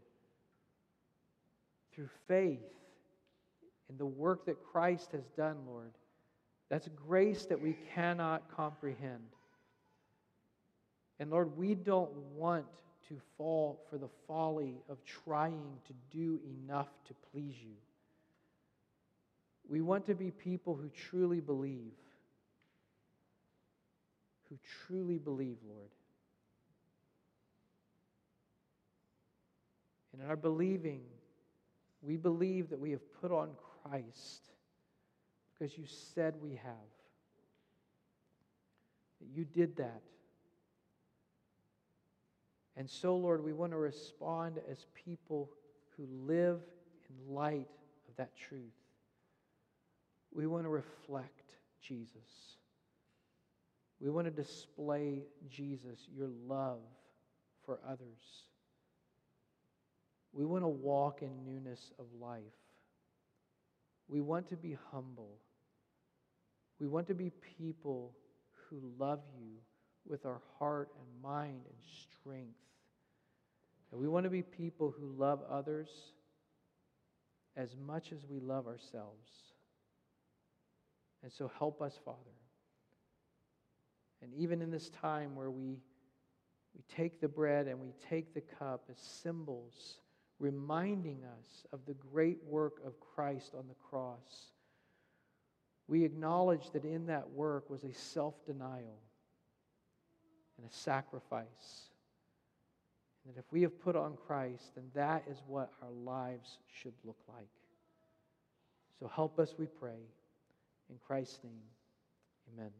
through 1.93 2.07
faith 2.29 2.63
in 3.89 3.97
the 3.97 4.05
work 4.05 4.45
that 4.45 4.63
Christ 4.71 5.11
has 5.11 5.25
done, 5.35 5.57
Lord. 5.67 5.91
That's 6.69 6.87
grace 7.07 7.45
that 7.47 7.61
we 7.61 7.75
cannot 7.93 8.43
comprehend. 8.55 9.27
And 11.19 11.29
Lord, 11.29 11.57
we 11.57 11.75
don't 11.75 12.15
want 12.37 12.65
to 13.09 13.19
fall 13.37 13.81
for 13.89 13.97
the 13.97 14.07
folly 14.29 14.75
of 14.87 14.97
trying 15.03 15.79
to 15.87 15.93
do 16.17 16.39
enough 16.63 16.87
to 17.07 17.13
please 17.33 17.55
you. 17.61 17.75
We 19.67 19.81
want 19.81 20.05
to 20.05 20.15
be 20.15 20.31
people 20.31 20.73
who 20.73 20.89
truly 21.09 21.41
believe, 21.41 21.91
who 24.47 24.55
truly 24.87 25.17
believe, 25.17 25.57
Lord. 25.67 25.89
And 30.17 30.23
in 30.23 30.29
our 30.29 30.35
believing, 30.35 31.01
we 32.01 32.17
believe 32.17 32.69
that 32.69 32.79
we 32.79 32.91
have 32.91 33.21
put 33.21 33.31
on 33.31 33.49
Christ 33.83 34.49
because 35.53 35.77
you 35.77 35.85
said 35.85 36.35
we 36.41 36.55
have. 36.55 36.73
That 39.21 39.27
you 39.31 39.45
did 39.45 39.77
that. 39.77 40.01
And 42.75 42.89
so, 42.89 43.15
Lord, 43.15 43.43
we 43.43 43.53
want 43.53 43.71
to 43.73 43.77
respond 43.77 44.59
as 44.69 44.85
people 45.05 45.51
who 45.95 46.07
live 46.25 46.61
in 47.09 47.33
light 47.33 47.67
of 48.07 48.15
that 48.17 48.35
truth. 48.35 48.61
We 50.33 50.45
want 50.45 50.63
to 50.63 50.69
reflect 50.69 51.55
Jesus. 51.81 52.57
We 53.99 54.09
want 54.11 54.25
to 54.25 54.31
display 54.31 55.23
Jesus, 55.49 56.07
your 56.15 56.29
love 56.47 56.81
for 57.65 57.79
others. 57.87 58.47
We 60.37 60.45
want 60.45 60.63
to 60.63 60.67
walk 60.67 61.23
in 61.23 61.31
newness 61.43 61.91
of 61.97 62.05
life. 62.21 62.43
We 64.07 64.21
want 64.21 64.47
to 64.49 64.55
be 64.55 64.77
humble. 64.91 65.39
We 66.79 66.85
want 66.85 67.07
to 67.07 67.15
be 67.15 67.31
people 67.57 68.13
who 68.69 68.79
love 68.99 69.21
you 69.35 69.55
with 70.07 70.27
our 70.27 70.39
heart 70.59 70.89
and 70.99 71.23
mind 71.23 71.61
and 71.65 71.77
strength. 71.81 72.59
And 73.91 73.99
we 73.99 74.07
want 74.07 74.25
to 74.25 74.29
be 74.29 74.43
people 74.43 74.93
who 74.95 75.07
love 75.17 75.41
others 75.49 75.89
as 77.55 77.75
much 77.75 78.11
as 78.11 78.19
we 78.29 78.39
love 78.39 78.67
ourselves. 78.67 79.31
And 81.23 81.31
so 81.31 81.49
help 81.57 81.81
us, 81.81 81.97
Father. 82.05 82.19
And 84.21 84.31
even 84.35 84.61
in 84.61 84.69
this 84.69 84.91
time 84.91 85.35
where 85.35 85.49
we, 85.49 85.79
we 86.75 86.83
take 86.95 87.21
the 87.21 87.27
bread 87.27 87.67
and 87.67 87.79
we 87.79 87.91
take 88.07 88.35
the 88.35 88.41
cup 88.41 88.83
as 88.91 88.99
symbols 88.99 89.97
reminding 90.39 91.23
us 91.23 91.65
of 91.73 91.79
the 91.85 91.93
great 91.93 92.39
work 92.47 92.77
of 92.85 92.99
Christ 92.99 93.53
on 93.57 93.67
the 93.67 93.75
cross. 93.89 94.51
We 95.87 96.03
acknowledge 96.03 96.69
that 96.71 96.83
in 96.83 97.07
that 97.07 97.29
work 97.31 97.69
was 97.69 97.83
a 97.83 97.93
self 97.93 98.33
denial 98.45 98.99
and 100.57 100.69
a 100.69 100.73
sacrifice. 100.73 101.89
And 103.25 103.35
that 103.35 103.39
if 103.39 103.45
we 103.51 103.61
have 103.61 103.79
put 103.81 103.95
on 103.95 104.17
Christ, 104.27 104.75
then 104.75 104.85
that 104.93 105.23
is 105.29 105.37
what 105.47 105.71
our 105.81 105.91
lives 105.91 106.57
should 106.81 106.93
look 107.03 107.17
like. 107.27 107.47
So 108.99 109.07
help 109.07 109.39
us, 109.39 109.55
we 109.57 109.65
pray. 109.65 109.99
In 110.89 110.95
Christ's 111.05 111.39
name, 111.43 111.67
amen. 112.53 112.71